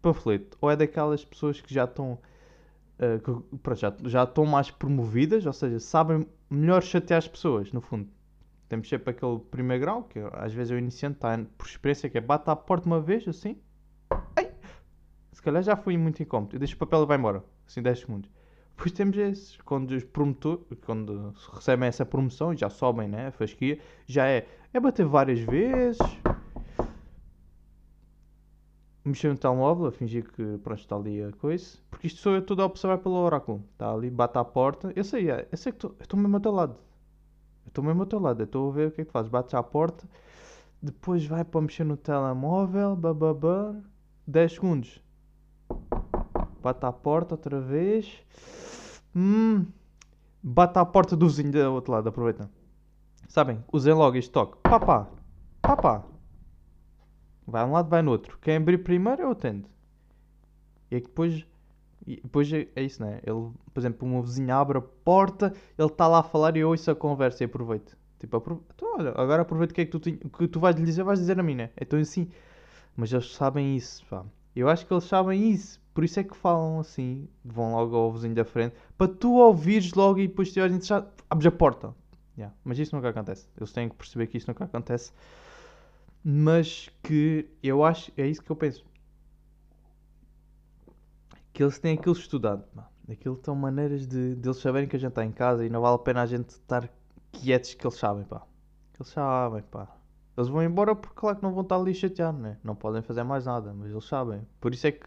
panfleto. 0.00 0.56
Ou 0.60 0.70
é 0.70 0.76
daquelas 0.76 1.24
pessoas 1.24 1.60
que 1.60 1.72
já 1.72 1.84
estão. 1.84 2.18
Uh, 2.98 3.74
já, 3.76 3.94
já 4.04 4.24
estão 4.24 4.44
mais 4.44 4.70
promovidas, 4.70 5.46
ou 5.46 5.52
seja, 5.52 5.78
sabem 5.78 6.26
melhor 6.50 6.82
chatear 6.82 7.18
as 7.18 7.28
pessoas, 7.28 7.72
no 7.72 7.80
fundo. 7.80 8.08
Temos 8.68 8.88
sempre 8.88 9.10
aquele 9.10 9.38
primeiro 9.38 9.80
grau, 9.80 10.02
que 10.02 10.18
às 10.32 10.52
vezes 10.52 10.72
o 10.72 10.76
iniciante, 10.76 11.16
está 11.16 11.38
por 11.56 11.66
experiência, 11.66 12.10
que 12.10 12.18
é 12.18 12.20
bate 12.20 12.50
à 12.50 12.56
porta 12.56 12.86
uma 12.86 13.00
vez, 13.00 13.26
assim, 13.28 13.56
se 15.38 15.42
calhar 15.42 15.62
já 15.62 15.76
fui 15.76 15.96
muito 15.96 16.20
incómodo. 16.20 16.58
Deixa 16.58 16.74
o 16.74 16.78
papel 16.78 17.04
e 17.04 17.06
vai 17.06 17.16
embora. 17.16 17.44
Assim 17.64 17.80
10 17.80 18.00
segundos. 18.00 18.30
Depois 18.76 18.90
temos 18.90 19.16
esses, 19.16 19.56
quando 19.58 19.92
os 19.92 20.02
promotores, 20.02 20.64
quando 20.84 21.32
recebem 21.52 21.88
essa 21.88 22.04
promoção 22.04 22.52
e 22.52 22.56
já 22.56 22.68
sobem, 22.68 23.06
né? 23.06 23.28
A 23.28 23.30
fasquia, 23.30 23.78
já 24.04 24.26
é, 24.26 24.48
é 24.74 24.80
bater 24.80 25.06
várias 25.06 25.38
vezes. 25.38 25.98
Mexer 29.08 29.30
no 29.30 29.38
telemóvel, 29.38 29.86
a 29.86 29.92
fingir 29.92 30.30
que 30.30 30.58
pronto, 30.58 30.80
está 30.80 30.96
ali 30.96 31.22
a 31.22 31.32
coisa. 31.32 31.78
Porque 31.90 32.06
isto 32.06 32.20
sou 32.20 32.34
eu 32.34 32.42
tudo 32.42 32.62
a 32.62 32.66
observar 32.66 32.98
pelo 32.98 33.16
oráculo. 33.16 33.64
Está 33.72 33.92
ali, 33.92 34.10
bate 34.10 34.38
à 34.38 34.44
porta. 34.44 34.92
Eu 34.94 35.04
sei, 35.04 35.30
é, 35.30 35.48
eu 35.50 35.58
sei 35.58 35.72
que 35.72 35.86
estou 36.00 36.18
mesmo 36.18 36.36
ao 36.36 36.40
teu 36.40 36.52
lado. 36.52 36.76
Estou 37.66 37.82
mesmo 37.84 38.02
ao 38.02 38.06
teu 38.06 38.18
lado. 38.18 38.42
Estou 38.42 38.70
a 38.70 38.74
ver 38.74 38.88
o 38.88 38.90
que 38.90 39.00
é 39.00 39.04
que 39.04 39.12
fazes. 39.12 39.30
Bates 39.30 39.54
à 39.54 39.62
porta. 39.62 40.06
Depois 40.80 41.24
vai 41.26 41.44
para 41.44 41.60
mexer 41.60 41.84
no 41.84 41.96
telemóvel. 41.96 42.94
Bababá. 42.96 43.74
10 44.26 44.52
segundos 44.52 45.00
Bate 46.62 46.84
à 46.84 46.92
porta 46.92 47.34
outra 47.34 47.60
vez. 47.60 48.22
Hum, 49.14 49.64
bate 50.42 50.78
à 50.78 50.84
porta 50.84 51.16
do 51.16 51.26
vizinho 51.26 51.52
do 51.52 51.72
outro 51.72 51.92
lado, 51.92 52.08
aproveita. 52.08 52.50
Sabem? 53.28 53.62
Usem 53.72 53.94
logo 53.94 54.16
este 54.16 54.30
toque. 54.30 54.58
Papá, 54.62 55.08
papá. 55.62 56.04
Vai 57.48 57.64
um 57.64 57.72
lado, 57.72 57.88
vai 57.88 58.02
no 58.02 58.10
outro. 58.10 58.38
Quem 58.42 58.56
abrir 58.56 58.76
primeiro, 58.78 59.22
eu 59.22 59.30
atendo. 59.30 59.66
E 60.90 60.96
é 60.96 61.00
que 61.00 61.06
depois. 61.06 61.46
Depois 62.06 62.52
é, 62.52 62.68
é 62.76 62.82
isso, 62.82 63.02
né? 63.02 63.20
Ele, 63.22 63.50
por 63.72 63.80
exemplo, 63.80 64.06
uma 64.06 64.22
vizinha 64.22 64.56
abre 64.56 64.78
a 64.78 64.80
porta, 64.80 65.52
ele 65.78 65.88
está 65.88 66.06
lá 66.06 66.20
a 66.20 66.22
falar 66.22 66.56
e 66.56 66.60
eu 66.60 66.68
ouço 66.68 66.90
a 66.90 66.94
conversa 66.94 67.44
e 67.44 67.46
aproveito. 67.46 67.96
Tipo, 68.18 68.36
aprove... 68.36 68.60
então, 68.74 68.94
olha, 68.94 69.10
agora 69.10 69.42
aproveito 69.42 69.70
o 69.70 69.74
que 69.74 69.80
é 69.82 69.84
que 69.86 69.98
tu, 69.98 70.00
que 70.00 70.48
tu 70.48 70.60
vais 70.60 70.76
lhe 70.76 70.84
dizer, 70.84 71.02
vais 71.02 71.18
dizer 71.18 71.38
a 71.38 71.42
mim, 71.42 71.54
né? 71.54 71.70
Então 71.80 71.98
assim. 71.98 72.28
Mas 72.96 73.12
eles 73.12 73.32
sabem 73.32 73.76
isso, 73.76 74.04
pá. 74.06 74.24
Eu 74.54 74.68
acho 74.68 74.86
que 74.86 74.92
eles 74.92 75.04
sabem 75.04 75.50
isso. 75.50 75.80
Por 75.94 76.04
isso 76.04 76.20
é 76.20 76.24
que 76.24 76.36
falam 76.36 76.80
assim, 76.80 77.28
vão 77.44 77.72
logo 77.72 77.96
ao 77.96 78.12
vizinho 78.12 78.34
da 78.34 78.44
frente, 78.44 78.74
para 78.96 79.08
tu 79.08 79.34
ouvires 79.34 79.92
logo 79.94 80.18
e 80.18 80.28
depois 80.28 80.56
olhas 80.56 80.86
já 80.86 81.06
abres 81.28 81.46
a 81.46 81.50
porta. 81.50 81.94
Yeah. 82.36 82.54
Mas 82.64 82.78
isso 82.78 82.94
nunca 82.94 83.08
acontece. 83.08 83.48
Eles 83.56 83.72
têm 83.72 83.88
que 83.88 83.96
perceber 83.96 84.26
que 84.28 84.36
isso 84.36 84.48
nunca 84.48 84.64
acontece. 84.64 85.12
Mas 86.22 86.90
que 87.02 87.48
eu 87.62 87.84
acho, 87.84 88.12
é 88.16 88.26
isso 88.26 88.42
que 88.42 88.50
eu 88.50 88.56
penso. 88.56 88.84
Que 91.52 91.62
eles 91.62 91.78
têm 91.78 91.96
aquilo 91.96 92.14
estudado. 92.14 92.64
Aquilo 93.10 93.40
são 93.42 93.54
maneiras 93.54 94.06
de, 94.06 94.34
de 94.34 94.48
eles 94.48 94.58
saberem 94.58 94.88
que 94.88 94.96
a 94.96 94.98
gente 94.98 95.10
está 95.10 95.24
em 95.24 95.32
casa 95.32 95.64
e 95.64 95.70
não 95.70 95.80
vale 95.80 95.94
a 95.94 95.98
pena 95.98 96.22
a 96.22 96.26
gente 96.26 96.50
estar 96.50 96.88
quietos 97.32 97.74
que 97.74 97.86
eles 97.86 97.96
sabem, 97.98 98.24
pá. 98.24 98.40
Que 98.92 99.02
eles 99.02 99.12
sabem, 99.12 99.62
pá. 99.62 99.96
Eles 100.36 100.48
vão 100.48 100.62
embora 100.62 100.94
porque, 100.94 101.16
claro, 101.16 101.36
que 101.36 101.42
não 101.42 101.52
vão 101.52 101.62
estar 101.62 101.76
ali 101.76 101.94
chateando, 101.94 102.38
né? 102.38 102.58
Não 102.62 102.76
podem 102.76 103.02
fazer 103.02 103.24
mais 103.24 103.46
nada, 103.46 103.72
mas 103.72 103.90
eles 103.90 104.04
sabem. 104.04 104.46
Por 104.60 104.72
isso 104.72 104.86
é 104.86 104.92
que. 104.92 105.04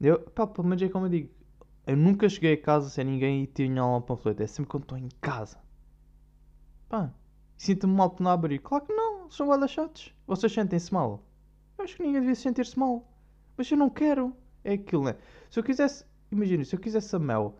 Eu, 0.00 0.20
pá, 0.20 0.46
pelo 0.46 0.68
menos 0.68 0.82
é 0.82 0.88
como 0.88 1.06
eu 1.06 1.10
digo. 1.10 1.30
Eu 1.86 1.96
nunca 1.96 2.28
cheguei 2.28 2.54
a 2.54 2.60
casa 2.60 2.88
sem 2.88 3.04
ninguém 3.04 3.42
e 3.42 3.46
tinha 3.46 3.82
lá 3.82 3.96
um 3.96 4.00
panfleto. 4.00 4.42
É 4.42 4.46
sempre 4.46 4.70
quando 4.70 4.84
estou 4.84 4.98
em 4.98 5.08
casa. 5.20 5.58
Pá, 6.88 7.10
sinto-me 7.56 7.94
mal 7.94 8.10
por 8.10 8.22
não 8.22 8.30
abrir. 8.30 8.60
Claro 8.60 8.84
que 8.84 8.92
não, 8.92 9.11
são 9.34 9.46
guarda 9.46 9.66
chatos. 9.66 10.14
Vocês 10.26 10.52
sentem-se 10.52 10.92
mal? 10.92 11.22
Eu 11.78 11.84
acho 11.84 11.96
que 11.96 12.02
ninguém 12.02 12.20
devia 12.20 12.34
sentir-se 12.34 12.78
mal. 12.78 13.08
Mas 13.56 13.70
eu 13.70 13.76
não 13.76 13.90
quero. 13.90 14.34
É 14.64 14.74
aquilo, 14.74 15.04
né? 15.04 15.16
Se 15.50 15.58
eu 15.58 15.64
quisesse. 15.64 16.04
Imagina, 16.30 16.64
se 16.64 16.74
eu 16.74 16.80
quisesse 16.80 17.14
a 17.14 17.18
mel, 17.18 17.56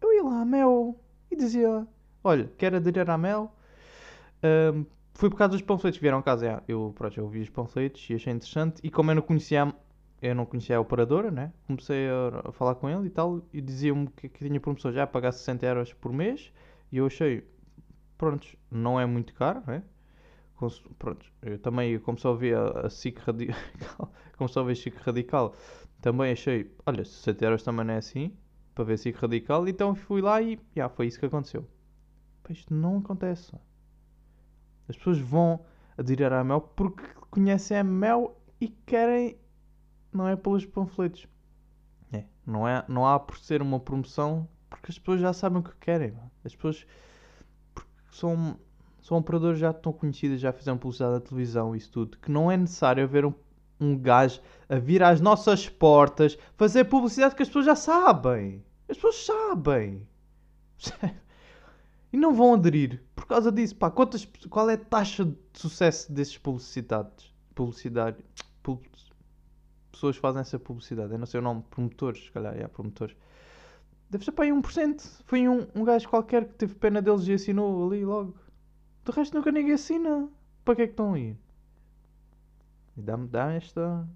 eu 0.00 0.12
ia 0.12 0.22
lá 0.22 0.40
a 0.40 0.44
mel 0.44 0.96
e 1.30 1.36
dizia: 1.36 1.86
Olha, 2.22 2.50
quero 2.58 2.76
aderir 2.76 3.08
à 3.08 3.16
mel. 3.16 3.52
Um, 4.42 4.84
foi 5.14 5.30
por 5.30 5.36
causa 5.36 5.52
dos 5.52 5.62
panfletos 5.62 5.98
que 5.98 6.02
vieram 6.02 6.18
a 6.18 6.22
casa. 6.22 6.62
Eu, 6.66 6.92
pronto, 6.96 7.18
eu 7.18 7.28
vi 7.28 7.40
os 7.40 7.50
panfletos 7.50 8.08
e 8.10 8.14
achei 8.14 8.32
interessante. 8.32 8.80
E 8.82 8.90
como 8.90 9.10
eu 9.10 9.14
não 9.14 9.22
conhecia, 9.22 9.72
eu 10.20 10.34
não 10.34 10.44
conhecia 10.44 10.76
a 10.76 10.80
operadora, 10.80 11.30
né? 11.30 11.52
Comecei 11.66 12.08
a, 12.08 12.48
a 12.48 12.52
falar 12.52 12.74
com 12.74 12.88
ele 12.88 13.06
e 13.06 13.10
tal. 13.10 13.42
E 13.52 13.60
dizia-me 13.60 14.08
que, 14.08 14.28
que 14.28 14.44
tinha 14.44 14.60
promoção 14.60 14.92
já 14.92 15.04
a 15.04 15.06
pagar 15.06 15.32
60 15.32 15.66
euros 15.66 15.92
por 15.92 16.12
mês. 16.12 16.52
E 16.90 16.98
eu 16.98 17.06
achei, 17.06 17.46
pronto, 18.18 18.46
não 18.70 19.00
é 19.00 19.06
muito 19.06 19.34
caro, 19.34 19.62
né? 19.66 19.82
Pronto, 20.98 21.26
eu 21.42 21.58
também, 21.58 21.98
como 21.98 22.18
só 22.18 22.34
vi 22.34 22.54
a, 22.54 22.86
a 22.86 22.90
SIC 22.90 23.18
Radical, 23.18 24.12
como 24.36 24.48
só 24.48 24.62
vi 24.64 24.72
a 24.72 24.76
SIC 24.76 24.96
Radical, 24.96 25.54
também 26.00 26.32
achei, 26.32 26.74
olha, 26.86 27.04
60 27.04 27.44
euros 27.44 27.62
também 27.62 27.84
não 27.84 27.94
é 27.94 27.98
assim, 27.98 28.36
para 28.74 28.84
ver 28.84 28.98
SIC 28.98 29.16
Radical, 29.16 29.66
então 29.68 29.94
fui 29.94 30.20
lá 30.20 30.40
e, 30.40 30.58
já, 30.74 30.88
foi 30.88 31.06
isso 31.06 31.18
que 31.18 31.26
aconteceu. 31.26 31.66
isto 32.50 32.74
não 32.74 32.98
acontece. 32.98 33.52
As 34.88 34.96
pessoas 34.96 35.18
vão 35.18 35.64
aderir 35.96 36.32
à 36.32 36.42
Mel 36.42 36.60
porque 36.60 37.04
conhecem 37.30 37.78
a 37.78 37.84
Mel 37.84 38.36
e 38.60 38.68
querem, 38.68 39.38
não 40.12 40.28
é 40.28 40.36
pelos 40.36 40.66
panfletos. 40.66 41.26
É, 42.12 42.24
não, 42.46 42.66
é, 42.66 42.84
não 42.88 43.06
há 43.06 43.18
por 43.18 43.38
ser 43.38 43.62
uma 43.62 43.80
promoção 43.80 44.48
porque 44.68 44.90
as 44.90 44.98
pessoas 44.98 45.20
já 45.20 45.32
sabem 45.32 45.58
o 45.58 45.62
que 45.62 45.76
querem. 45.76 46.14
As 46.44 46.54
pessoas 46.54 46.86
são, 48.10 48.58
são 49.02 49.18
operadores 49.18 49.58
já 49.58 49.72
tão 49.72 49.92
conhecidas, 49.92 50.40
já 50.40 50.52
fizeram 50.52 50.78
publicidade 50.78 51.14
na 51.14 51.20
televisão, 51.20 51.74
isso 51.74 51.90
tudo, 51.90 52.16
que 52.18 52.30
não 52.30 52.50
é 52.50 52.56
necessário 52.56 53.02
haver 53.02 53.26
um, 53.26 53.34
um 53.80 53.98
gajo 53.98 54.40
a 54.68 54.78
vir 54.78 55.02
às 55.02 55.20
nossas 55.20 55.68
portas 55.68 56.38
fazer 56.56 56.84
publicidade 56.84 57.34
que 57.34 57.42
as 57.42 57.48
pessoas 57.48 57.66
já 57.66 57.74
sabem. 57.74 58.64
As 58.88 58.96
pessoas 58.96 59.26
sabem. 59.26 60.06
e 62.12 62.16
não 62.16 62.32
vão 62.32 62.54
aderir 62.54 63.02
por 63.14 63.26
causa 63.26 63.50
disso. 63.50 63.74
Pá, 63.74 63.90
quantas, 63.90 64.24
qual 64.48 64.70
é 64.70 64.74
a 64.74 64.78
taxa 64.78 65.24
de 65.24 65.36
sucesso 65.54 66.12
desses 66.12 66.38
publicidades? 66.38 67.34
Publicidade. 67.56 68.24
Pub, 68.62 68.80
pessoas 69.90 70.16
fazem 70.16 70.40
essa 70.40 70.58
publicidade. 70.60 71.12
Eu 71.12 71.18
não 71.18 71.26
sei 71.26 71.40
o 71.40 71.42
nome. 71.42 71.64
Promotores, 71.68 72.24
se 72.24 72.30
calhar. 72.30 72.56
É, 72.56 72.68
promotores. 72.68 73.16
Deve 74.08 74.24
ser 74.24 74.32
para 74.32 74.44
aí 74.44 74.50
1%. 74.50 75.22
Foi 75.24 75.48
um, 75.48 75.66
um 75.74 75.84
gajo 75.84 76.08
qualquer 76.08 76.44
que 76.44 76.54
teve 76.54 76.74
pena 76.76 77.02
deles 77.02 77.26
e 77.26 77.32
assinou 77.32 77.86
ali 77.86 78.04
logo. 78.04 78.34
De 79.04 79.12
resto 79.12 79.36
nunca 79.36 79.50
ninguém 79.50 79.74
assina. 79.74 80.28
Para 80.64 80.76
que 80.76 80.82
é 80.82 80.86
que 80.86 80.92
estão 80.92 81.14
aí? 81.14 81.36
Dá-me 82.96 83.26
dá 83.26 83.52
esta. 83.52 84.06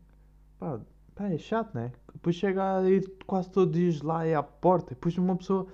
Pá, 0.59 0.81
pá, 1.15 1.29
é 1.29 1.39
chato, 1.39 1.75
né? 1.75 1.93
Depois 2.13 2.37
chega 2.37 2.79
a 2.79 2.91
ir 2.91 3.11
quase 3.27 3.51
todos 3.51 3.75
os 3.75 3.81
dias 3.81 4.03
lá 4.03 4.27
e 4.27 4.35
à 4.35 4.43
porta. 4.43 4.95
Depois 4.95 5.17
uma 5.19 5.37
pessoa 5.37 5.67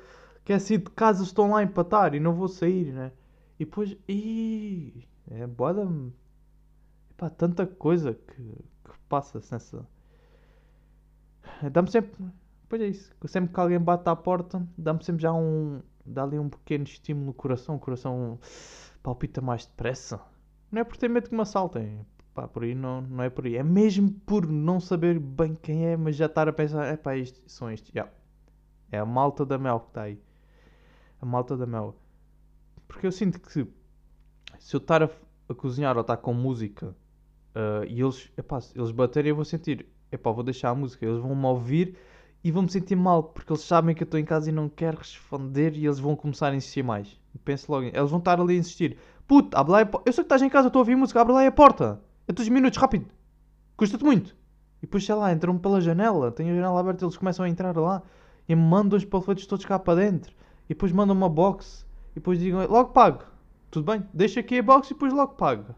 quer 0.45 0.61
sair 0.61 0.79
de 0.79 0.91
casa 0.91 1.23
estão 1.23 1.51
lá 1.51 1.59
a 1.61 1.63
empatar 1.63 2.15
e 2.15 2.21
não 2.21 2.35
vou 2.35 2.49
sair, 2.49 2.93
né? 2.93 3.13
E 3.59 3.65
depois. 3.65 3.97
Ih, 4.09 5.07
é 5.31 5.47
boda. 5.47 5.87
Pá, 7.17 7.29
tanta 7.29 7.67
coisa 7.67 8.15
que, 8.15 8.43
que 8.43 8.99
passa-se 9.09 9.53
nessa. 9.53 9.87
Dá-me 11.71 11.91
sempre. 11.91 12.25
Pois 12.69 12.81
é 12.81 12.87
isso. 12.87 13.13
Sempre 13.27 13.53
que 13.53 13.61
alguém 13.61 13.79
bate 13.79 14.09
à 14.09 14.17
porta, 14.17 14.67
dá-me 14.79 15.05
sempre 15.05 15.23
já 15.23 15.33
um. 15.33 15.83
Dá 16.05 16.25
ali 16.25 16.39
um 16.39 16.49
pequeno 16.49 16.85
estímulo 16.85 17.27
no 17.27 17.35
coração. 17.35 17.77
O 17.77 17.79
coração 17.79 18.39
palpita 19.03 19.41
mais 19.41 19.67
depressa. 19.67 20.21
Não 20.71 20.81
é 20.81 20.85
por 20.85 20.97
ter 20.97 21.09
medo 21.09 21.29
que 21.29 21.35
me 21.35 21.43
assaltem. 21.43 22.07
Pá, 22.35 22.49
por 22.49 22.65
aí 22.65 22.75
não, 22.75 23.03
não 23.03 23.23
é 23.23 23.29
por 23.29 23.45
aí. 23.45 23.57
É 23.57 23.63
mesmo 23.63 24.11
por 24.27 24.47
não 24.47 24.81
saber 24.81 25.19
bem 25.19 25.55
quem 25.55 25.87
é, 25.87 25.97
mas 25.97 26.17
já 26.17 26.27
estar 26.27 26.49
a 26.49 26.53
pensar, 26.53 26.87
é 26.87 26.97
pá, 26.97 27.13
são 27.47 27.71
estes. 27.71 27.93
Yeah. 27.95 28.11
É 28.91 28.99
a 28.99 29.05
malta 29.05 29.45
da 29.45 29.59
Mel 29.59 29.81
que 29.81 29.89
está 29.89 30.03
aí. 30.03 30.19
A 31.21 31.27
malta 31.27 31.57
da 31.57 31.67
Mel. 31.67 31.95
Porque 32.89 33.07
eu 33.07 33.13
sinto 33.13 33.41
que 33.41 33.53
se, 33.53 33.67
se 34.59 34.77
eu 34.77 34.79
estar 34.79 35.03
a, 35.03 35.11
a 35.49 35.55
cozinhar 35.55 35.97
ou 35.97 36.03
estar 36.03 36.17
com 36.17 36.33
música 36.33 36.97
uh, 37.55 37.85
e 37.87 38.01
eles, 38.01 38.31
epá, 38.37 38.59
eles 38.75 38.91
baterem, 38.91 39.31
eu 39.31 39.37
vou 39.37 39.45
sentir, 39.45 39.87
epá, 40.11 40.31
vou 40.31 40.45
deixar 40.45 40.71
a 40.71 40.75
música, 40.75 41.05
eles 41.05 41.21
vão 41.21 41.35
me 41.35 41.47
ouvir 41.47 41.97
e 42.45 42.51
vão 42.51 42.63
me 42.63 42.71
sentir 42.71 42.97
mal, 42.97 43.23
porque 43.23 43.53
eles 43.53 43.63
sabem 43.63 43.95
que 43.95 44.03
eu 44.03 44.05
estou 44.05 44.19
em 44.19 44.25
casa 44.25 44.51
e 44.51 44.53
não 44.53 44.69
quero 44.69 44.99
responder 44.99 45.77
e 45.77 45.87
eles 45.87 45.99
vão 45.99 46.17
começar 46.17 46.49
a 46.49 46.57
insistir 46.57 46.83
mais. 46.83 47.21
Penso 47.45 47.71
logo, 47.71 47.87
eles 47.87 48.11
vão 48.11 48.19
estar 48.19 48.41
ali 48.41 48.57
a 48.57 48.59
insistir. 48.59 48.99
Puto, 49.27 49.57
abre 49.57 49.73
lá 49.73 49.83
a 49.83 49.89
Eu 50.05 50.13
sei 50.13 50.15
que 50.15 50.21
estás 50.23 50.43
em 50.43 50.49
casa, 50.49 50.67
estou 50.67 50.81
a 50.81 50.83
ouvir 50.83 50.97
música, 50.97 51.21
abre 51.21 51.33
lá 51.33 51.47
a 51.47 51.53
porta. 51.53 52.01
É 52.27 52.33
todos 52.33 52.49
minutos, 52.49 52.79
rápido. 52.79 53.07
Custa-te 53.77 54.05
muito. 54.05 54.37
E 54.79 54.87
depois, 54.87 55.05
sei 55.05 55.15
lá, 55.15 55.33
entram 55.33 55.57
pela 55.57 55.81
janela. 55.81 56.31
Tem 56.31 56.51
a 56.51 56.55
janela 56.55 56.81
aberta, 56.81 57.05
eles 57.05 57.17
começam 57.17 57.45
a 57.45 57.49
entrar 57.49 57.77
lá. 57.77 58.03
E 58.49 58.55
mandam 58.55 58.97
os 58.97 59.05
panfletos 59.05 59.47
todos 59.47 59.65
cá 59.65 59.79
para 59.79 60.01
dentro. 60.01 60.35
E 60.67 60.71
depois 60.71 60.93
mandam 60.93 61.17
uma 61.17 61.29
box. 61.29 61.87
E 62.11 62.15
depois 62.17 62.39
digam, 62.39 62.67
logo 62.67 62.91
pago. 62.91 63.25
Tudo 63.71 63.91
bem, 63.91 64.07
deixa 64.13 64.41
aqui 64.41 64.59
a 64.59 64.63
box 64.63 64.91
e 64.91 64.95
depois 64.95 65.13
logo 65.13 65.35
pago. 65.35 65.75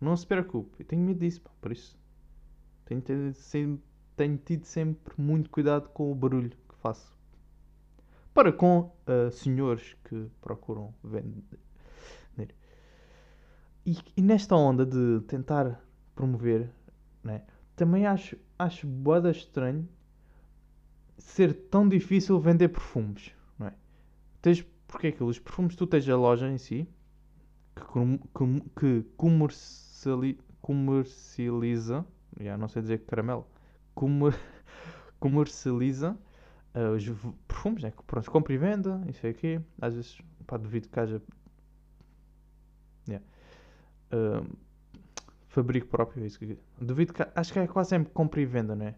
Não 0.00 0.16
se 0.16 0.26
preocupe. 0.26 0.76
Eu 0.78 0.86
tenho 0.86 1.02
medo 1.02 1.18
disso, 1.18 1.40
por 1.60 1.72
isso. 1.72 1.98
Tenho 2.84 3.00
tido, 3.00 3.34
sempre, 3.34 3.82
tenho 4.18 4.36
tido 4.36 4.64
sempre 4.64 5.14
muito 5.16 5.48
cuidado 5.48 5.88
com 5.90 6.10
o 6.10 6.14
barulho 6.14 6.50
que 6.50 6.74
faço. 6.82 7.16
Para 8.34 8.52
com 8.52 8.92
uh, 9.06 9.30
senhores 9.30 9.96
que 10.04 10.28
procuram 10.40 10.92
vender. 11.02 11.58
E, 13.86 13.96
e, 14.18 14.20
nesta 14.20 14.54
onda 14.54 14.84
de 14.84 15.22
tentar 15.26 15.82
promover, 16.14 16.68
né, 17.24 17.42
também 17.74 18.04
acho, 18.04 18.36
acho 18.58 18.86
boada 18.86 19.30
estranho 19.30 19.88
ser 21.16 21.54
tão 21.54 21.88
difícil 21.88 22.38
vender 22.38 22.68
perfumes. 22.68 23.32
Não 23.58 23.68
é? 23.68 23.72
Tens, 24.42 24.60
porque 24.86 25.06
é 25.06 25.10
aquilo, 25.10 25.30
os 25.30 25.38
perfumes 25.38 25.74
tu 25.74 25.86
tens 25.86 26.06
a 26.06 26.16
loja 26.16 26.50
em 26.50 26.58
si 26.58 26.86
que, 27.74 28.70
que 28.78 29.02
comerciali, 29.16 30.38
comercializa, 30.60 32.04
já 32.38 32.58
não 32.58 32.68
sei 32.68 32.82
dizer 32.82 32.98
caramelo, 33.06 33.46
comer, 33.98 34.38
comercializa 35.18 36.16
uh, 36.74 36.94
os 36.94 37.04
perfumes, 37.46 37.82
né? 37.82 37.92
Pronto, 38.06 38.30
compra 38.30 38.52
e 38.52 38.58
venda, 38.58 39.02
isso 39.08 39.26
aqui. 39.26 39.60
Às 39.80 39.94
vezes, 39.94 40.18
pá, 40.46 40.56
duvido 40.56 40.88
que 40.88 41.00
haja. 41.00 41.22
Yeah 43.08 43.24
uh, 44.12 44.46
fabrico 45.48 45.86
próprio, 45.88 46.22
é 46.22 46.26
isso 46.26 46.38
que 46.38 46.58
duvido 46.80 47.12
que 47.12 47.26
acho 47.34 47.52
que 47.52 47.58
é 47.58 47.66
quase 47.66 47.90
sempre 47.90 48.12
compra 48.12 48.40
e 48.40 48.46
venda, 48.46 48.74
não 48.74 48.86
é? 48.86 48.94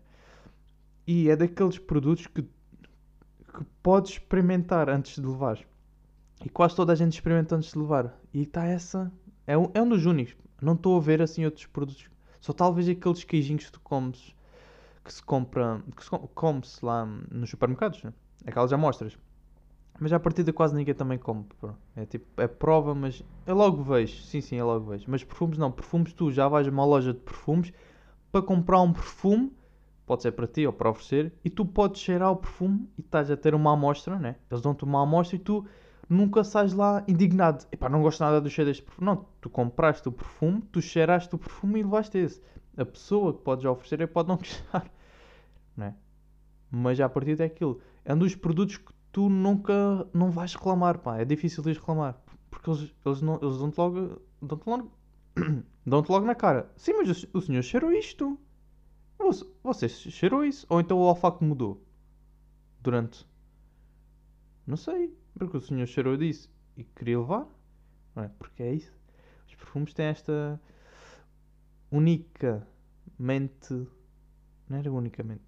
E 1.06 1.30
é 1.30 1.36
daqueles 1.36 1.78
produtos 1.78 2.26
que, 2.26 2.42
que 2.42 3.64
podes 3.82 4.12
experimentar 4.12 4.88
antes 4.88 5.16
de 5.16 5.26
levar. 5.26 5.58
E 6.44 6.48
quase 6.48 6.76
toda 6.76 6.92
a 6.92 6.96
gente 6.96 7.14
experimenta 7.14 7.56
antes 7.56 7.72
de 7.72 7.78
levar. 7.78 8.18
E 8.32 8.42
está 8.42 8.64
essa. 8.64 9.12
É 9.46 9.58
um, 9.58 9.70
é 9.74 9.82
um 9.82 9.88
dos 9.88 10.06
únicos. 10.06 10.36
Não 10.62 10.74
estou 10.74 10.96
a 10.96 11.00
ver 11.00 11.20
assim 11.20 11.44
outros 11.44 11.66
produtos. 11.66 12.08
Só 12.40 12.52
talvez 12.52 12.88
aqueles 12.88 13.24
queijinhos 13.24 13.66
que 13.66 13.72
tu 13.72 13.80
comes 13.80 14.34
que 15.04 15.12
se 15.12 15.22
compra. 15.22 15.82
que 15.96 16.04
se 16.04 16.10
come-se 16.34 16.84
lá 16.84 17.06
nos 17.30 17.50
supermercados, 17.50 18.02
né? 18.02 18.12
aquelas 18.46 18.72
amostras. 18.72 19.18
Mas 19.98 20.12
à 20.12 20.18
partida 20.18 20.52
quase 20.52 20.74
ninguém 20.74 20.94
também 20.94 21.18
come. 21.18 21.44
É 21.94 22.06
tipo, 22.06 22.40
é 22.40 22.48
prova, 22.48 22.94
mas 22.94 23.22
eu 23.46 23.54
logo 23.54 23.82
vejo. 23.82 24.22
Sim, 24.22 24.40
sim, 24.40 24.56
eu 24.56 24.66
logo 24.66 24.86
vejo. 24.86 25.04
Mas 25.08 25.22
perfumes 25.22 25.58
não. 25.58 25.70
Perfumes 25.70 26.14
tu 26.14 26.30
já 26.30 26.48
vais 26.48 26.66
a 26.66 26.70
uma 26.70 26.84
loja 26.86 27.12
de 27.12 27.20
perfumes 27.20 27.70
para 28.32 28.40
comprar 28.40 28.80
um 28.80 28.92
perfume. 28.92 29.52
Pode 30.06 30.22
ser 30.22 30.32
para 30.32 30.46
ti 30.46 30.66
ou 30.66 30.72
para 30.72 30.88
oferecer. 30.88 31.32
E 31.44 31.50
tu 31.50 31.66
podes 31.66 32.00
cheirar 32.00 32.32
o 32.32 32.36
perfume 32.36 32.88
e 32.96 33.02
estás 33.02 33.30
a 33.30 33.36
ter 33.36 33.54
uma 33.54 33.74
amostra, 33.74 34.18
né? 34.18 34.36
Eles 34.50 34.62
dão-te 34.62 34.84
uma 34.84 35.02
amostra 35.02 35.36
e 35.36 35.38
tu 35.38 35.66
nunca 36.08 36.42
sais 36.42 36.72
lá 36.72 37.04
indignado. 37.06 37.66
Epá, 37.70 37.90
não 37.90 38.00
gosto 38.00 38.20
nada 38.20 38.40
do 38.40 38.48
cheiro 38.48 38.70
deste 38.70 38.82
perfume. 38.82 39.04
Não, 39.04 39.26
tu 39.38 39.50
compraste 39.50 40.08
o 40.08 40.12
perfume, 40.12 40.62
tu 40.72 40.80
cheiraste 40.80 41.34
o 41.34 41.38
perfume 41.38 41.80
e 41.80 41.82
levaste 41.82 42.16
esse. 42.16 42.42
A 42.80 42.84
pessoa 42.86 43.34
que 43.34 43.42
podes 43.42 43.64
oferecer 43.66 44.00
é 44.00 44.06
pode 44.06 44.28
não 44.28 44.36
gostar. 44.38 44.90
Né? 45.76 45.94
Mas 46.70 46.98
à 46.98 47.08
partida 47.08 47.44
é 47.44 47.46
aquilo. 47.46 47.80
É 48.04 48.14
um 48.14 48.18
dos 48.18 48.34
produtos 48.34 48.78
que 48.78 48.92
tu 49.12 49.28
nunca 49.28 50.08
não 50.14 50.30
vais 50.30 50.54
reclamar, 50.54 50.98
pá. 50.98 51.18
É 51.18 51.24
difícil 51.24 51.62
de 51.62 51.74
reclamar. 51.74 52.18
Porque 52.50 52.70
eles, 52.70 52.94
eles, 53.04 53.20
não, 53.20 53.38
eles 53.42 53.58
dão-te 53.58 53.76
logo. 53.76 54.22
Dão-te 54.40 54.66
logo, 54.66 54.90
dão 55.86 56.04
logo 56.08 56.26
na 56.26 56.34
cara. 56.34 56.72
Sim, 56.76 56.94
mas 56.94 57.24
o, 57.24 57.38
o 57.38 57.40
senhor 57.42 57.62
cheirou 57.62 57.92
isto. 57.92 58.38
Você, 59.18 59.44
você 59.62 59.88
cheirou 59.88 60.42
isso? 60.42 60.66
Ou 60.70 60.80
então 60.80 60.96
o 60.96 61.02
olfato 61.02 61.44
mudou? 61.44 61.84
Durante. 62.80 63.28
Não 64.66 64.78
sei. 64.78 65.14
Porque 65.34 65.56
o 65.56 65.60
senhor 65.60 65.86
cheirou 65.86 66.16
disso 66.16 66.50
e 66.76 66.84
queria 66.84 67.18
levar. 67.18 67.46
Não 68.16 68.24
é? 68.24 68.30
Porque 68.38 68.62
é 68.62 68.72
isso. 68.72 68.94
Os 69.46 69.54
perfumes 69.54 69.92
têm 69.92 70.06
esta. 70.06 70.58
Unicamente. 71.90 72.66
Não 74.68 74.78
era 74.78 74.92
unicamente. 74.92 75.42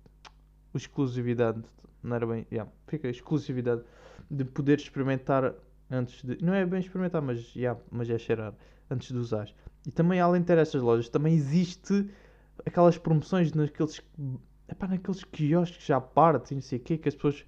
Exclusividade 0.74 1.62
não 2.02 2.16
era 2.16 2.26
bem. 2.26 2.46
Yeah, 2.50 2.70
fica 2.87 3.09
exclusividade 3.09 3.83
de 4.31 4.44
poder 4.44 4.78
experimentar 4.78 5.55
antes 5.90 6.22
de. 6.22 6.42
Não 6.44 6.52
é 6.52 6.66
bem 6.66 6.81
experimentar, 6.81 7.22
mas, 7.22 7.55
yeah, 7.55 7.78
mas 7.90 8.11
é 8.11 8.18
cheirar 8.18 8.55
antes 8.90 9.09
de 9.09 9.16
usar. 9.16 9.48
E 9.87 9.90
também, 9.90 10.20
além 10.20 10.42
de 10.42 10.46
ter 10.46 10.78
lojas, 10.78 11.09
também 11.09 11.35
existe 11.35 12.09
aquelas 12.66 12.98
promoções 12.98 13.52
naqueles. 13.52 14.00
Naqueles 14.81 15.22
quiosques 15.24 15.85
já 15.85 16.00
parte, 16.00 16.55
não 16.55 16.62
sei 16.62 16.78
o 16.78 16.83
quê, 16.83 16.98
que 16.98 17.09
as 17.09 17.14
pessoas. 17.14 17.44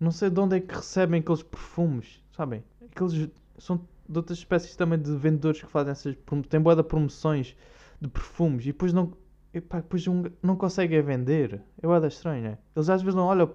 Não 0.00 0.10
sei 0.10 0.30
de 0.30 0.40
onde 0.40 0.56
é 0.56 0.60
que 0.60 0.74
recebem 0.74 1.20
aqueles 1.20 1.42
perfumes, 1.42 2.22
sabem? 2.32 2.64
Aqueles. 2.90 3.30
São 3.58 3.86
de 4.08 4.18
outras 4.18 4.38
espécies 4.38 4.74
também 4.74 4.98
de 4.98 5.14
vendedores 5.16 5.60
que 5.60 5.70
fazem 5.70 5.92
essas. 5.92 6.16
Tem 6.48 6.60
boa 6.60 6.74
de 6.74 6.82
promoções 6.82 7.56
de 8.02 8.08
perfumes 8.08 8.64
e 8.64 8.68
depois 8.68 8.92
não. 8.92 9.12
Epá, 9.54 9.80
depois 9.80 10.06
um, 10.08 10.24
não 10.42 10.56
conseguem 10.56 11.00
vender. 11.02 11.62
É 11.82 11.86
boa 11.86 12.06
estranho, 12.06 12.42
né? 12.42 12.58
Eles 12.74 12.88
às 12.88 13.02
vezes 13.02 13.14
não 13.14 13.26
olham 13.26 13.54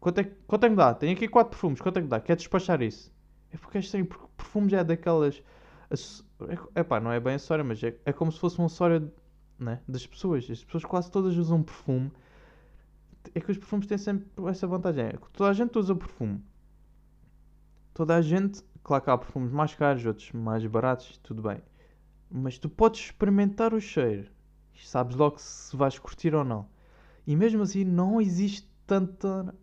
Quanto 0.00 0.20
é, 0.20 0.24
quanto 0.46 0.64
é 0.64 0.70
que 0.70 0.76
dá? 0.76 0.94
Tenho 0.94 1.12
aqui 1.12 1.26
4 1.26 1.50
perfumes. 1.50 1.80
Quanto 1.80 1.98
é 1.98 2.02
que 2.02 2.08
dá? 2.08 2.20
Quer 2.20 2.36
despachar 2.36 2.80
isso? 2.82 3.12
É 3.50 3.56
porque 3.56 3.78
é 3.78 3.80
estranho, 3.80 4.06
porque 4.06 4.24
perfume 4.36 4.68
já 4.68 4.78
é 4.78 4.84
daquelas. 4.84 5.42
É 6.74 6.82
pá, 6.82 7.00
não 7.00 7.10
é 7.10 7.18
bem 7.18 7.34
acessório, 7.34 7.64
mas 7.64 7.82
é, 7.82 7.96
é 8.04 8.12
como 8.12 8.30
se 8.30 8.38
fosse 8.38 8.60
um 8.60 8.66
acessório 8.66 9.10
né, 9.58 9.80
das 9.88 10.06
pessoas. 10.06 10.48
As 10.50 10.62
pessoas 10.62 10.84
quase 10.84 11.10
todas 11.10 11.36
usam 11.36 11.62
perfume. 11.62 12.12
É 13.34 13.40
que 13.40 13.50
os 13.50 13.58
perfumes 13.58 13.86
têm 13.86 13.98
sempre 13.98 14.28
essa 14.48 14.66
vantagem. 14.66 15.06
É 15.06 15.12
que 15.12 15.28
toda 15.32 15.50
a 15.50 15.52
gente 15.52 15.76
usa 15.76 15.94
perfume. 15.94 16.40
Toda 17.92 18.14
a 18.14 18.22
gente. 18.22 18.62
Claro 18.84 19.02
que 19.02 19.10
há 19.10 19.18
perfumes 19.18 19.50
mais 19.50 19.74
caros, 19.74 20.06
outros 20.06 20.30
mais 20.30 20.64
baratos, 20.66 21.18
tudo 21.18 21.42
bem. 21.42 21.60
Mas 22.30 22.58
tu 22.58 22.68
podes 22.68 23.00
experimentar 23.00 23.72
o 23.74 23.80
cheiro. 23.80 24.30
Sabes 24.74 25.16
logo 25.16 25.38
se 25.38 25.76
vais 25.76 25.98
curtir 25.98 26.34
ou 26.34 26.44
não. 26.44 26.68
E 27.26 27.34
mesmo 27.34 27.62
assim, 27.62 27.84
não 27.84 28.20
existe 28.20 28.68
tanta 28.86 29.54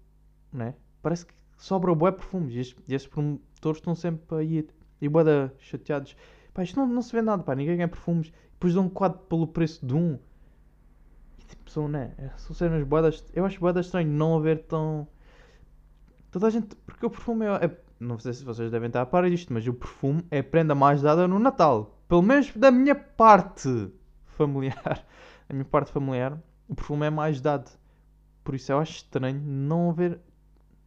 né? 0.53 0.75
Parece 1.01 1.25
que 1.25 1.33
sobra 1.57 1.93
bué 1.93 2.11
perfumes 2.11 2.53
e 2.53 2.59
estes, 2.93 3.07
promotores 3.07 3.79
estão 3.79 3.95
sempre 3.95 4.37
aí 4.37 4.67
e 5.01 5.09
bué 5.09 5.51
chateados. 5.57 6.15
Pá, 6.53 6.63
isto 6.63 6.79
não, 6.79 6.87
não 6.87 7.01
se 7.01 7.11
vê 7.11 7.21
nada, 7.21 7.43
pá, 7.43 7.55
ninguém 7.55 7.75
ganha 7.75 7.87
perfumes. 7.87 8.31
Depois 8.53 8.75
dão 8.75 8.85
um 8.85 8.89
quadro 8.89 9.19
pelo 9.19 9.47
preço 9.47 9.85
de 9.85 9.95
um. 9.95 10.17
E 11.39 11.43
tipo, 11.43 11.69
são, 11.69 11.87
né? 11.87 12.13
São 12.37 12.55
cenas 12.55 12.83
boadas. 12.85 13.25
Eu 13.33 13.43
acho 13.45 13.59
boadas 13.59 13.87
estranho 13.87 14.09
não 14.09 14.37
haver 14.37 14.63
tão. 14.63 15.07
Toda 16.31 16.47
a 16.47 16.49
gente. 16.49 16.75
Porque 16.85 17.05
o 17.05 17.09
perfume 17.09 17.45
é. 17.45 17.65
é- 17.65 17.77
Não 17.99 18.19
sei 18.19 18.33
se 18.33 18.45
vocês 18.45 18.71
devem 18.71 18.87
estar 18.87 19.01
a 19.01 19.05
par 19.05 19.27
disto, 19.29 19.51
mas 19.51 19.67
o 19.67 19.73
perfume 19.73 20.23
é 20.29 20.39
a 20.39 20.43
prenda 20.43 20.75
mais 20.75 21.01
dada 21.01 21.27
no 21.27 21.39
Natal. 21.39 21.99
Pelo 22.13 22.21
menos 22.21 22.55
da 22.55 22.69
minha 22.69 22.93
parte 22.93 23.91
familiar. 24.37 25.03
Da 25.49 25.55
minha 25.55 25.65
parte 25.65 25.91
familiar, 25.91 26.39
o 26.69 26.75
perfume 26.75 27.07
é 27.07 27.09
mais 27.09 27.41
dado. 27.41 27.71
Por 28.43 28.53
isso 28.53 28.71
eu 28.71 28.77
acho 28.77 28.97
estranho 28.97 29.41
não 29.43 29.89
haver. 29.89 30.19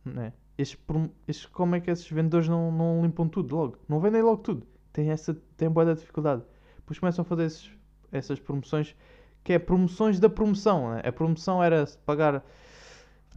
Né? 0.04 0.32
Estes, 0.56 1.44
como 1.46 1.74
é 1.74 1.80
que 1.80 1.90
esses 1.90 2.08
vendedores 2.08 2.46
não, 2.48 2.70
não 2.70 3.02
limpam 3.02 3.28
tudo 3.28 3.56
logo? 3.56 3.78
Não 3.88 3.98
vendem 3.98 4.22
logo 4.22 4.36
tudo. 4.36 4.64
Tem 4.92 5.10
essa 5.10 5.34
tem 5.56 5.68
boa 5.68 5.92
dificuldade. 5.96 6.44
Depois 6.76 7.00
começam 7.00 7.22
a 7.22 7.24
fazer 7.26 7.46
esses- 7.46 7.72
essas 8.12 8.38
promoções 8.38 8.94
que 9.42 9.52
é 9.52 9.58
promoções 9.58 10.20
da 10.20 10.28
promoção. 10.30 10.94
Né? 10.94 11.02
A 11.04 11.10
promoção 11.10 11.60
era 11.60 11.86
pagar, 12.06 12.44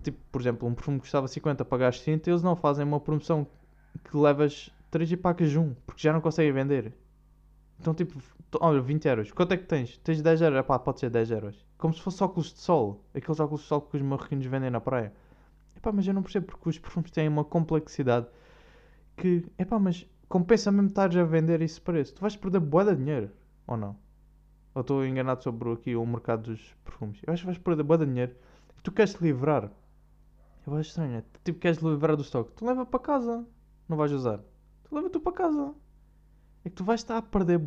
tipo, 0.03 0.19
por 0.31 0.41
exemplo, 0.41 0.67
um 0.67 0.75
perfume 0.75 0.99
custava 0.99 1.27
50, 1.27 1.65
pagares 1.65 2.01
30, 2.01 2.29
eles 2.29 2.43
não 2.43 2.55
fazem 2.55 2.85
uma 2.85 2.99
promoção 2.99 3.47
que 4.03 4.15
levas 4.15 4.69
3 4.91 5.11
e 5.11 5.17
pagas 5.17 5.55
1, 5.55 5.73
porque 5.87 6.03
já 6.03 6.13
não 6.13 6.21
conseguem 6.21 6.51
vender. 6.53 6.93
Então, 7.79 7.93
tipo, 7.93 8.19
olha, 8.59 8.81
20 8.81 9.07
euros. 9.07 9.31
Quanto 9.31 9.53
é 9.53 9.57
que 9.57 9.65
tens? 9.65 9.97
Tens 9.99 10.21
10 10.21 10.41
euros? 10.41 10.59
Epá, 10.59 10.77
pode 10.77 10.99
ser 10.99 11.09
10 11.09 11.31
euros. 11.31 11.65
Como 11.77 11.93
se 11.93 12.01
fosse 12.01 12.23
óculos 12.23 12.53
de 12.53 12.59
sol. 12.59 13.03
Aqueles 13.13 13.39
óculos 13.39 13.61
de 13.61 13.67
sol 13.67 13.81
que 13.81 13.95
os 13.95 14.01
marroquinos 14.01 14.45
vendem 14.45 14.69
na 14.69 14.81
praia. 14.81 15.13
Epá, 15.75 15.91
mas 15.91 16.05
eu 16.05 16.13
não 16.13 16.21
percebo 16.21 16.47
porque 16.47 16.69
os 16.69 16.77
perfumes 16.77 17.09
têm 17.11 17.27
uma 17.27 17.45
complexidade 17.45 18.27
que, 19.15 19.45
epá, 19.57 19.79
mas 19.79 20.05
compensa 20.27 20.71
mesmo 20.71 20.87
estares 20.87 21.15
a 21.15 21.23
vender 21.23 21.61
esse 21.61 21.79
preço. 21.79 22.13
Tu 22.15 22.21
vais 22.21 22.35
perder 22.35 22.59
boa 22.59 22.83
de 22.83 22.95
dinheiro, 22.95 23.31
ou 23.65 23.77
não? 23.77 23.95
Ou 24.75 24.81
estou 24.81 25.05
enganado 25.05 25.41
sobre 25.41 25.71
aqui 25.71 25.95
o 25.95 26.05
mercado 26.05 26.51
dos 26.51 26.75
perfumes? 26.83 27.19
Eu 27.25 27.33
acho 27.33 27.43
que 27.43 27.47
vais 27.47 27.57
perder 27.57 27.83
boa 27.83 27.97
de 27.97 28.05
dinheiro. 28.05 28.35
Tu 28.83 28.91
queres 28.91 29.13
te 29.13 29.23
livrar. 29.23 29.71
Eu 30.67 30.75
acho 30.75 30.89
estranho, 30.89 31.17
é? 31.17 31.23
Tipo, 31.43 31.59
queres 31.59 31.77
te 31.77 31.85
livrar 31.85 32.15
do 32.15 32.21
estoque. 32.21 32.51
Tu 32.53 32.65
leva 32.65 32.85
para 32.85 32.99
casa. 32.99 33.45
Não 33.87 33.97
vais 33.97 34.11
usar. 34.11 34.39
Tu 34.83 34.95
leva 34.95 35.09
tu 35.09 35.19
para 35.19 35.33
casa. 35.33 35.73
É 36.63 36.69
que 36.69 36.75
tu 36.75 36.83
vais 36.83 36.99
estar 37.01 37.17
a 37.17 37.21
perder 37.21 37.61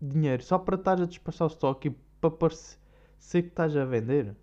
dinheiro 0.00 0.42
só 0.42 0.58
para 0.58 0.76
estar 0.76 1.00
a 1.00 1.06
despachar 1.06 1.48
o 1.48 1.50
estoque 1.50 1.88
e 1.88 1.90
para 2.20 2.30
parecer 2.30 2.78
que 3.42 3.48
estás 3.48 3.76
a 3.76 3.84
vender. 3.84 4.36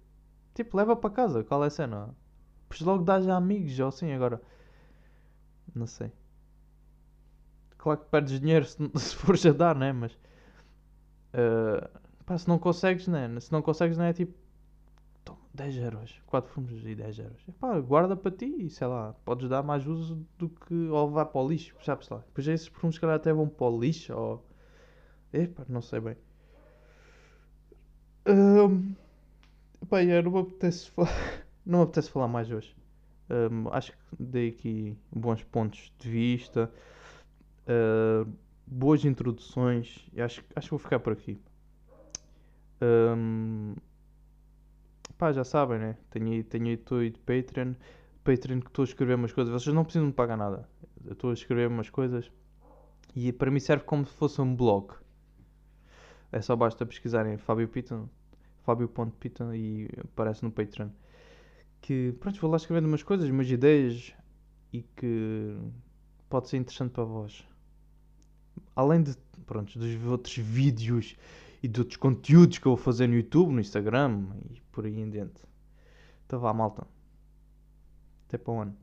Tipo, 0.56 0.78
leva 0.78 0.96
para 0.96 1.10
casa. 1.12 1.44
Qual 1.44 1.64
é 1.64 1.68
a 1.68 1.70
cena? 1.70 2.16
Pois 2.70 2.82
logo 2.82 3.04
dás 3.04 3.28
a 3.30 3.38
amigos 3.38 3.80
ou 3.80 3.88
assim 3.90 4.12
agora. 4.14 4.42
Não 5.76 5.86
sei. 5.88 6.12
Claro 7.78 8.00
que 8.00 8.06
perdes 8.10 8.40
dinheiro 8.40 8.66
se, 8.66 8.78
se 8.98 9.16
fores 9.16 9.46
a 9.46 9.52
dar, 9.52 9.76
né? 9.76 9.92
Mas. 9.94 10.18
eh, 11.34 11.90
pá, 12.26 12.38
se 12.38 12.48
não 12.48 12.58
consegues, 12.60 13.08
né? 13.08 13.40
Se 13.40 13.52
não 13.52 13.62
consegues, 13.62 13.98
né? 13.98 14.10
É 14.10 14.14
tipo. 14.14 14.34
Toma, 15.56 15.70
10 15.70 15.78
euros. 15.78 16.22
4 16.26 16.52
fumos 16.52 16.72
e 16.86 16.96
10 16.96 17.20
euros. 17.20 17.42
Epá, 17.48 17.80
guarda 17.80 18.16
para 18.16 18.32
ti 18.32 18.46
e 18.46 18.70
sei 18.70 18.88
lá. 18.88 19.14
Podes 19.26 19.50
dar 19.50 19.64
mais 19.64 19.86
uso 19.88 20.26
do 20.38 20.50
que. 20.50 20.74
Ou 20.90 21.10
vai 21.12 21.26
para 21.26 21.42
o 21.42 21.48
lixo, 21.48 21.76
sabes 21.84 22.10
lá. 22.10 22.20
Depois 22.20 22.48
esses 22.48 22.70
perfumes, 22.70 22.96
se 22.96 23.02
calhar, 23.02 23.16
até 23.16 23.32
vão 23.34 23.48
para 23.48 23.68
o 23.68 23.80
lixo 23.80 24.14
ou. 24.14 24.46
Epá, 25.34 25.66
não 25.70 25.82
sei 25.82 26.00
bem. 26.00 26.18
Ahm, 28.26 28.96
Epá, 29.82 30.04
não 30.24 30.32
me 30.32 30.40
apetece 30.40 30.90
falar. 30.92 31.10
Não 31.66 31.80
me 31.80 31.84
apetece 31.86 32.10
falar 32.12 32.28
mais 32.28 32.52
hoje. 32.52 32.76
Ahm, 33.30 33.68
acho 33.72 33.92
que 33.94 33.98
dei 34.20 34.50
aqui 34.50 34.98
bons 35.12 35.44
pontos 35.44 35.94
de 35.98 36.10
vista, 36.10 36.70
ah, 37.68 38.26
boas 38.68 39.06
introduções. 39.06 40.06
Acho, 40.18 40.44
acho 40.56 40.68
que 40.68 40.72
vou 40.72 40.80
ficar 40.80 41.00
por 41.00 41.14
aqui. 41.14 41.40
Ahm, 42.82 43.76
pá, 45.18 45.32
já 45.32 45.44
sabem, 45.44 45.80
né? 45.80 45.98
Tenho 46.10 46.32
aí, 46.32 46.44
tenho 46.44 46.66
aí, 46.68 46.74
estou 46.74 47.00
aí 47.00 47.10
de 47.10 47.20
Patreon. 47.20 47.74
Patreon 48.24 48.60
que 48.60 48.68
estou 48.68 48.84
a 48.84 48.88
escrever 48.88 49.16
umas 49.16 49.34
coisas. 49.34 49.54
Vocês 49.54 49.76
não 49.76 49.84
precisam 49.84 50.08
de 50.08 50.14
pagar 50.14 50.38
nada. 50.38 50.68
Eu 51.06 51.14
estou 51.14 51.30
a 51.30 51.34
escrever 51.34 51.68
umas 51.68 51.90
coisas. 51.90 52.32
E 53.16 53.32
para 53.32 53.52
mim 53.52 53.60
serve 53.60 53.84
como 53.84 54.06
se 54.06 54.14
fosse 54.14 54.42
um 54.42 54.56
blog. 54.56 54.94
É 56.32 56.42
só 56.42 56.56
basta 56.56 56.86
pesquisarem 56.86 57.38
Fábio 57.38 57.68
Piton, 57.68 58.10
Fábio.piton 58.64 59.54
e 59.54 59.88
aparece 60.04 60.44
no 60.44 60.52
Patreon. 60.52 60.90
Que, 61.80 62.14
pronto, 62.20 62.40
vou 62.40 62.50
lá 62.50 62.58
escrevendo 62.58 62.88
umas 62.88 63.04
coisas, 63.04 63.30
umas 63.30 63.50
ideias 63.52 64.14
e 64.72 64.82
que 64.82 65.56
pode 66.30 66.50
ser 66.50 66.58
interessante 66.58 66.92
para 66.92 67.04
vós. 67.04 67.46
Além 68.76 69.04
de, 69.04 69.16
pronto, 69.46 69.78
dos 69.78 70.04
outros 70.06 70.36
vídeos 70.38 71.16
e 71.64 71.68
de 71.70 71.80
outros 71.80 71.98
conteúdos 71.98 72.60
que 72.60 72.66
eu 72.66 72.76
vou 72.76 72.84
fazer 72.84 73.08
no 73.08 73.16
YouTube, 73.16 73.54
no 73.54 73.62
Instagram 73.62 74.28
e 74.52 74.60
por 74.70 74.86
aí 74.86 75.00
em 75.00 75.10
diante. 75.10 75.42
Então 76.26 76.38
vá, 76.38 76.54
malta. 76.54 76.86
Até 78.28 78.38
para 78.38 78.54
o 78.54 78.60
ano. 78.60 78.78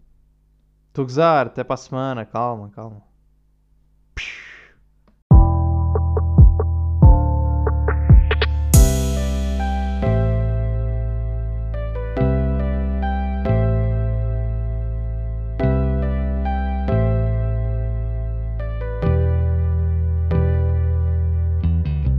Estou 0.88 1.02
a 1.02 1.06
gozar, 1.06 1.46
até 1.48 1.62
para 1.62 1.74
a 1.74 1.76
semana, 1.76 2.24
calma, 2.24 2.70
calma. 2.70 3.09